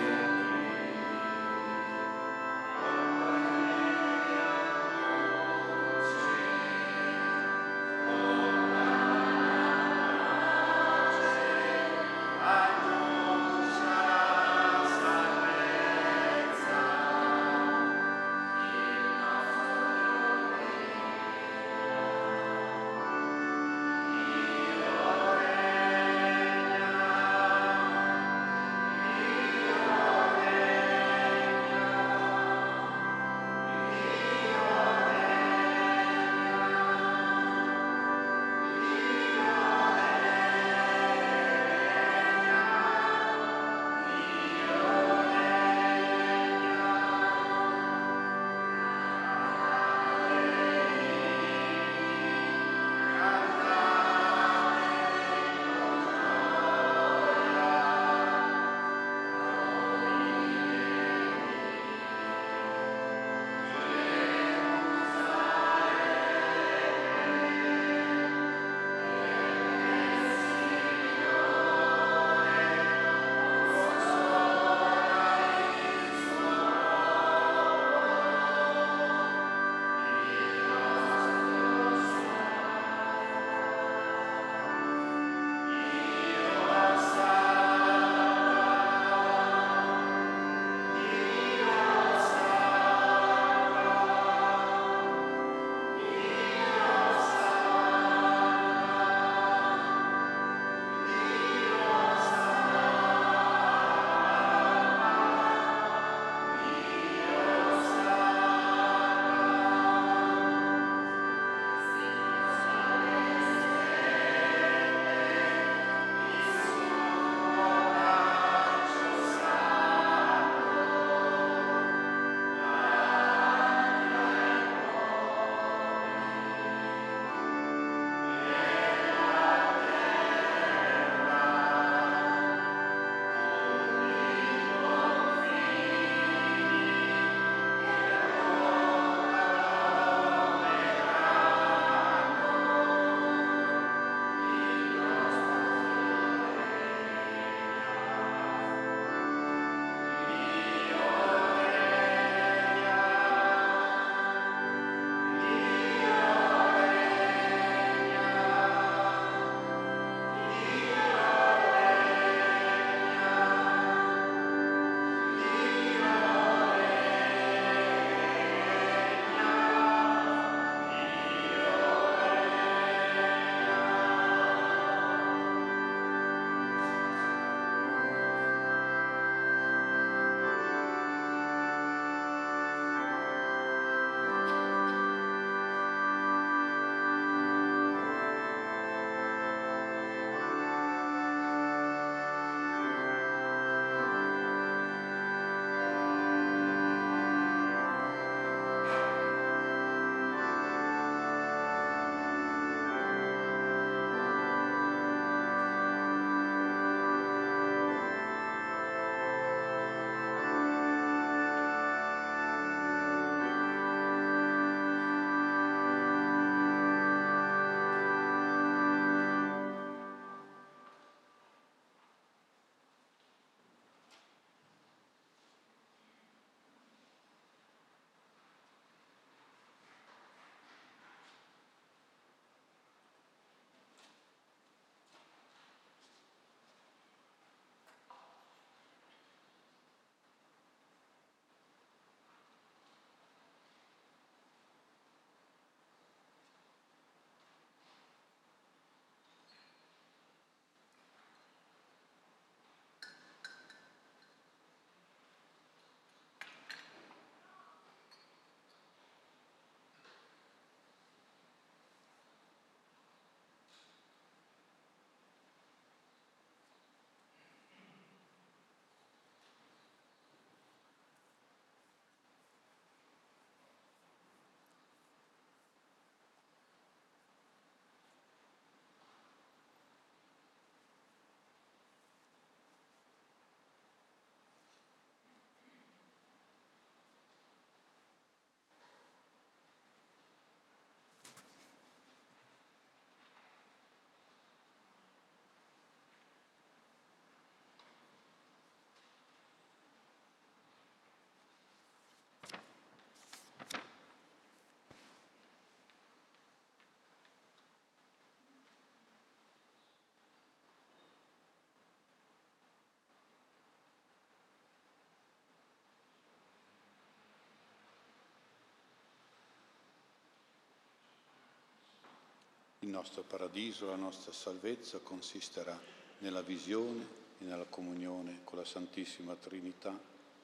Il 322.87 322.93
nostro 322.93 323.23
paradiso, 323.23 323.87
la 323.87 323.97
nostra 323.97 324.31
salvezza 324.31 324.99
consisterà 324.99 325.77
nella 326.19 326.41
visione 326.41 327.05
e 327.37 327.43
nella 327.43 327.65
comunione 327.65 328.39
con 328.45 328.57
la 328.57 328.63
Santissima 328.63 329.35
Trinità 329.35 329.93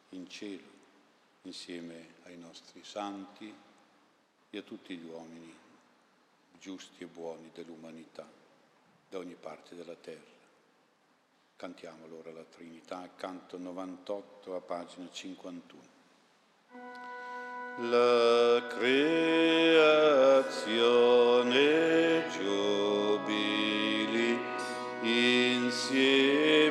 in 0.09 0.27
cielo, 0.27 0.67
insieme 1.43 2.15
ai 2.23 2.37
nostri 2.37 2.83
santi 2.83 3.55
e 4.49 4.57
a 4.57 4.61
tutti 4.61 4.97
gli 4.97 5.05
uomini 5.05 5.55
giusti 6.59 7.03
e 7.03 7.07
buoni 7.07 7.49
dell'umanità 7.53 8.29
da 9.09 9.17
ogni 9.17 9.35
parte 9.35 9.75
della 9.75 9.95
terra. 9.95 10.31
Cantiamo 11.55 12.03
allora 12.03 12.33
la 12.33 12.43
Trinità, 12.43 13.09
canto 13.15 13.57
98 13.57 14.53
a 14.53 14.59
pagina 14.59 15.09
51. 15.09 17.12
La 17.77 18.61
creazione 18.67 19.73
giubili 22.29 24.39
insieme 25.01 26.62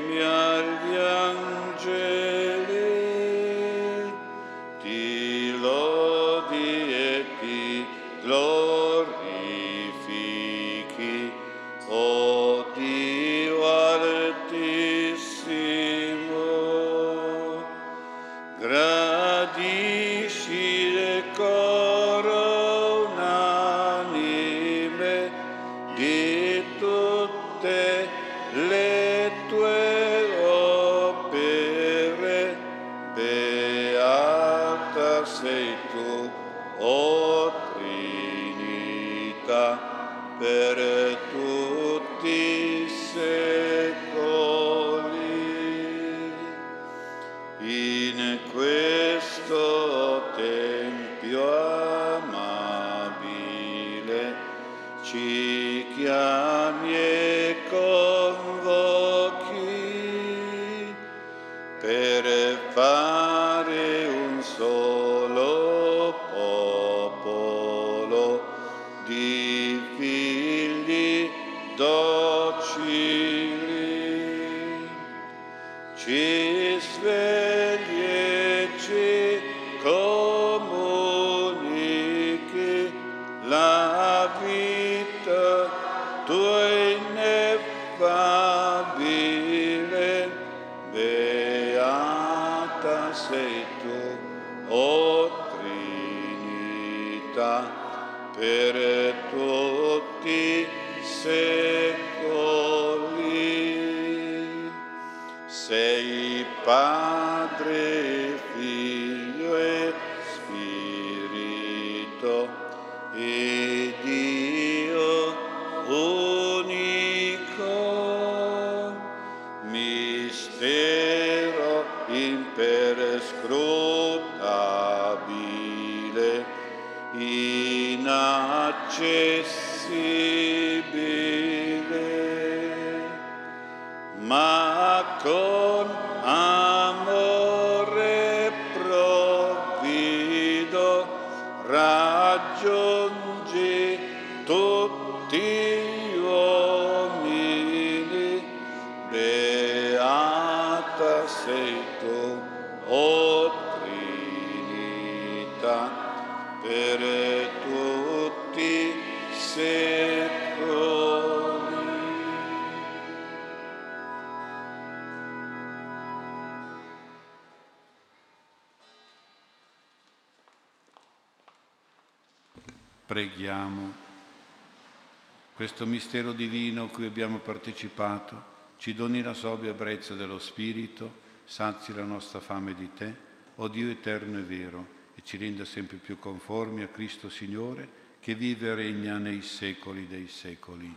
mistero 176.03 176.33
divino 176.33 176.83
a 176.83 176.89
cui 176.89 177.07
abbiamo 177.07 177.39
partecipato 177.39 178.51
ci 178.77 178.93
doni 178.93 179.23
la 179.23 179.35
sobria 179.35 179.71
ebbrezza 179.71 180.15
dello 180.15 180.41
Spirito, 180.41 181.21
sazi 181.45 181.95
la 181.95 182.03
nostra 182.03 182.41
fame 182.41 182.75
di 182.75 182.93
Te, 182.93 183.15
o 183.55 183.69
Dio 183.69 183.89
eterno 183.89 184.39
e 184.39 184.43
vero, 184.43 184.87
e 185.15 185.21
ci 185.23 185.37
renda 185.37 185.65
sempre 185.65 185.99
più 185.99 186.19
conformi 186.19 186.83
a 186.83 186.89
Cristo 186.89 187.31
Signore, 187.31 188.17
che 188.19 188.35
vive 188.35 188.71
e 188.71 188.75
regna 188.75 189.19
nei 189.19 189.43
secoli 189.43 190.09
dei 190.09 190.27
secoli. 190.27 190.93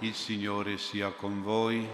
Il 0.00 0.12
Signore 0.12 0.76
sia 0.76 1.08
con 1.12 1.40
voi. 1.40 1.88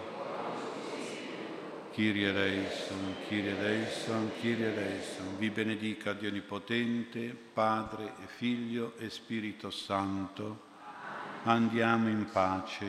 Kyrie 1.93 2.29
eleison, 2.29 3.15
Kyrie 3.29 3.57
eleison, 3.57 4.33
Kyrie 4.41 4.73
eleison. 4.73 5.39
Vi 5.39 5.49
benedica 5.51 6.13
Dio 6.13 6.29
Onnipotente, 6.29 7.37
Padre 7.53 8.15
e 8.21 8.27
Figlio 8.27 8.95
e 8.99 9.11
Spirito 9.11 9.71
Santo. 9.71 10.66
Andiamo 11.49 12.09
in 12.09 12.29
pace. 12.29 12.87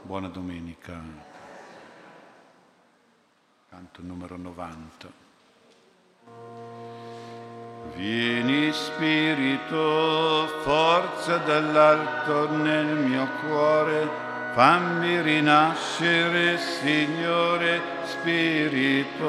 Buona 0.00 0.28
domenica. 0.28 0.98
Canto 3.68 4.00
numero 4.00 4.38
90. 4.38 5.12
Vieni 7.94 8.72
Spirito, 8.72 10.46
forza 10.62 11.36
dall'alto 11.36 12.56
nel 12.56 12.86
mio 12.86 13.28
cuore, 13.42 14.08
fammi 14.54 15.20
rinascere, 15.20 16.56
Signore 16.56 17.82
Spirito. 18.04 19.26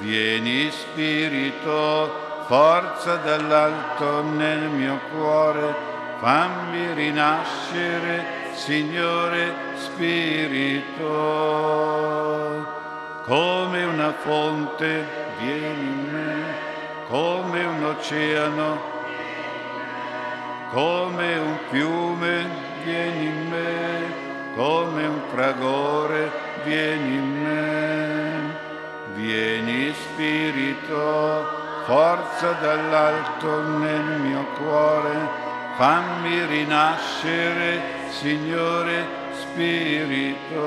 Vieni 0.00 0.70
Spirito, 0.70 2.27
forza 2.48 3.16
dall'alto 3.16 4.22
nel 4.22 4.70
mio 4.70 4.98
cuore, 5.12 5.74
fammi 6.18 6.94
rinascere, 6.94 8.52
Signore 8.54 9.52
Spirito. 9.74 11.06
Come 13.26 13.84
una 13.84 14.14
fonte 14.14 15.06
vieni 15.38 15.88
in 15.88 16.08
me, 16.10 16.54
come 17.08 17.64
un 17.66 17.84
oceano, 17.84 18.80
come 20.70 21.36
un 21.36 21.58
fiume 21.68 22.46
vieni 22.82 23.26
in 23.26 23.48
me, 23.50 24.14
come 24.56 25.06
un 25.06 25.20
fragore 25.34 26.30
vieni 26.64 27.14
in 27.14 27.42
me. 27.42 28.56
Vieni 29.16 29.92
Spirito, 29.92 31.67
forza 31.88 32.52
dall'alto 32.60 33.62
nel 33.78 34.20
mio 34.20 34.44
cuore, 34.58 35.26
fammi 35.78 36.44
rinascere, 36.44 37.80
Signore 38.10 39.06
Spirito. 39.32 40.66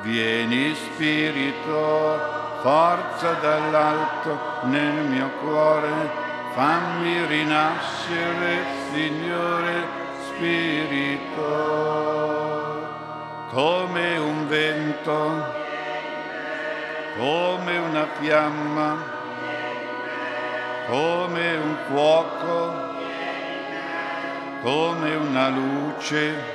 Vieni 0.00 0.74
Spirito, 0.74 2.18
forza 2.62 3.32
dall'alto 3.42 4.38
nel 4.62 5.04
mio 5.04 5.28
cuore, 5.42 6.10
fammi 6.54 7.26
rinascere, 7.26 8.64
Signore 8.90 9.86
Spirito, 10.30 11.42
come 13.50 14.16
un 14.16 14.48
vento, 14.48 15.63
come 17.16 17.78
una 17.78 18.08
fiamma, 18.18 18.96
come 20.88 21.56
un 21.56 21.76
fuoco, 21.86 22.92
come 24.62 25.14
una 25.14 25.48
luce. 25.48 26.52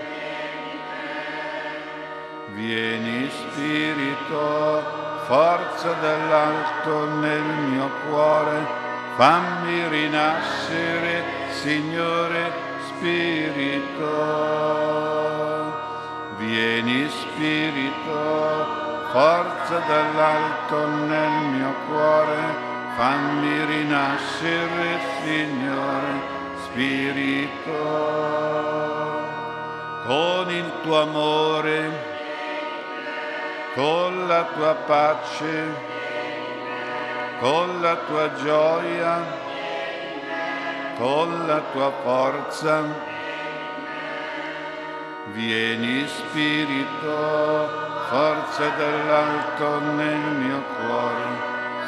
Vieni 2.54 3.30
Spirito, 3.30 4.84
forza 5.28 5.94
dall'alto 5.94 7.06
nel 7.20 7.42
mio 7.42 7.90
cuore, 8.08 8.66
fammi 9.16 9.88
rinascere, 9.88 11.24
Signore 11.52 12.52
Spirito. 12.88 14.08
Vieni 16.38 17.10
Spirito, 17.10 18.89
forza 19.12 19.80
dall'alto 19.88 20.88
nel 20.88 21.32
mio 21.52 21.74
cuore, 21.88 22.38
fammi 22.96 23.66
rinascere, 23.66 25.00
Signore 25.24 26.38
Spirito, 26.64 27.72
con 30.06 30.52
il 30.52 30.72
tuo 30.84 31.02
amore, 31.02 32.08
con 33.74 34.28
la 34.28 34.44
tua 34.56 34.76
pace, 34.76 35.74
con 37.40 37.82
la 37.82 37.96
tua 37.96 38.34
gioia, 38.36 39.26
con 40.98 41.48
la 41.48 41.62
tua 41.72 41.92
forza. 42.04 43.08
Vieni 45.32 46.08
Spirito, 46.08 47.99
forza 48.10 48.70
dell'alto 48.70 49.80
nel 49.94 50.18
mio 50.42 50.64
cuore, 50.82 51.28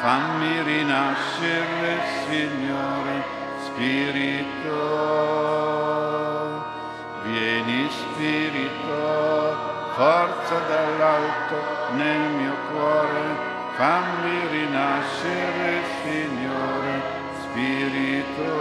fammi 0.00 0.62
rinascere, 0.62 1.98
Signore 2.28 3.24
Spirito, 3.64 4.70
vieni 7.24 7.90
Spirito, 7.90 9.56
forza 9.96 10.60
dall'alto 10.68 11.56
nel 11.96 12.30
mio 12.38 12.54
cuore, 12.70 13.24
fammi 13.74 14.46
rinascere, 14.48 15.82
Signore, 16.04 17.02
Spirito, 17.40 18.52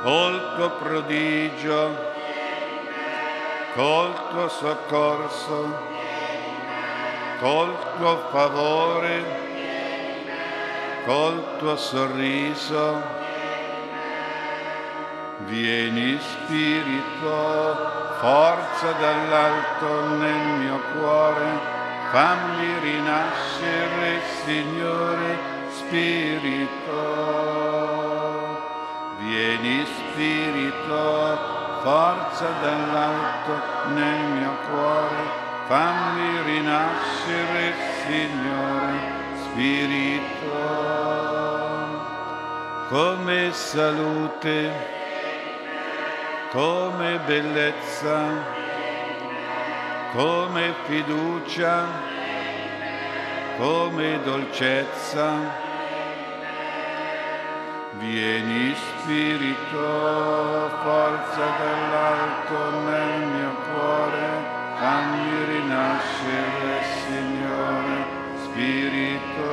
col 0.00 0.54
tuo 0.54 0.70
prodigio, 0.78 2.13
col 3.74 4.14
tuo 4.30 4.48
soccorso, 4.48 5.76
col 7.40 7.76
tuo 7.96 8.28
favore, 8.30 9.24
col 11.04 11.56
tuo 11.58 11.76
sorriso. 11.76 13.02
Vieni 15.46 16.18
Spirito, 16.20 17.76
forza 18.20 18.92
dall'alto 18.92 20.06
nel 20.18 20.46
mio 20.60 20.80
cuore, 20.92 21.46
fammi 22.12 22.78
rinascere, 22.80 24.20
Signore 24.44 25.38
Spirito. 25.70 27.02
Vieni 29.18 29.84
Spirito, 29.84 31.63
forza 31.84 32.46
dall'alto 32.62 33.92
nel 33.92 34.20
mio 34.32 34.56
cuore, 34.70 35.16
fammi 35.66 36.42
rinascere, 36.44 37.74
Signore 38.06 39.12
Spirito, 39.42 40.22
come 42.88 43.52
salute, 43.52 44.72
come 46.52 47.20
bellezza, 47.26 48.30
come 50.12 50.74
fiducia, 50.86 51.86
come 53.58 54.22
dolcezza. 54.22 55.63
Vieni 57.98 58.74
Spirito, 58.74 60.68
forza 60.82 61.46
dell'alto 61.58 62.56
nel 62.86 63.26
mio 63.28 63.54
cuore, 63.70 64.26
fammi 64.78 65.44
rinascere, 65.44 66.82
Signore 67.06 67.96
Spirito, 68.42 69.50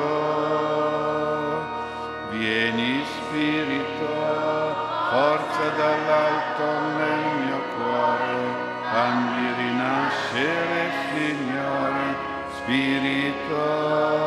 vieni 2.31 3.05
Spirito, 3.05 4.13
forza 5.11 5.65
dall'alto 5.77 6.65
nel 6.97 7.23
mio 7.45 7.61
cuore, 7.75 8.35
fammi 8.91 9.45
rinascere, 9.57 10.79
Signore, 11.13 12.05
Spirito. 12.57 14.21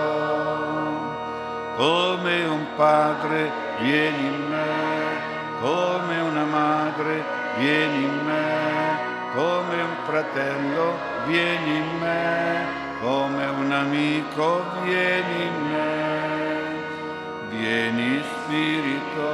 Come 1.76 2.44
un 2.44 2.66
padre 2.76 3.50
vieni 3.80 4.26
in 4.26 4.48
me, 4.48 5.60
come 5.60 6.20
una 6.20 6.44
madre 6.44 7.22
vieni 7.58 8.04
in 8.04 8.24
me, 8.24 9.32
come 9.34 9.82
un 9.82 9.96
fratello 10.04 10.96
vieni 11.26 11.76
in 11.76 11.98
me 11.98 12.82
come 13.04 13.46
un 13.46 13.70
amico 13.70 14.64
vieni 14.82 15.42
in 15.44 15.70
me, 15.70 16.82
vieni 17.50 18.22
Spirito, 18.22 19.28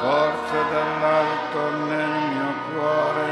forza 0.00 0.62
dall'alto 0.72 1.60
nel 1.86 2.08
mio 2.32 2.50
cuore, 2.72 3.30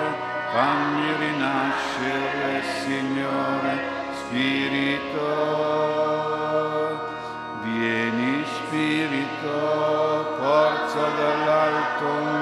fammi 0.52 1.08
rinascere 1.18 2.62
Signore, 2.84 3.72
Spirito, 4.20 5.20
vieni 7.70 8.44
Spirito, 8.44 10.36
forza 10.38 11.08
dall'alto 11.16 12.39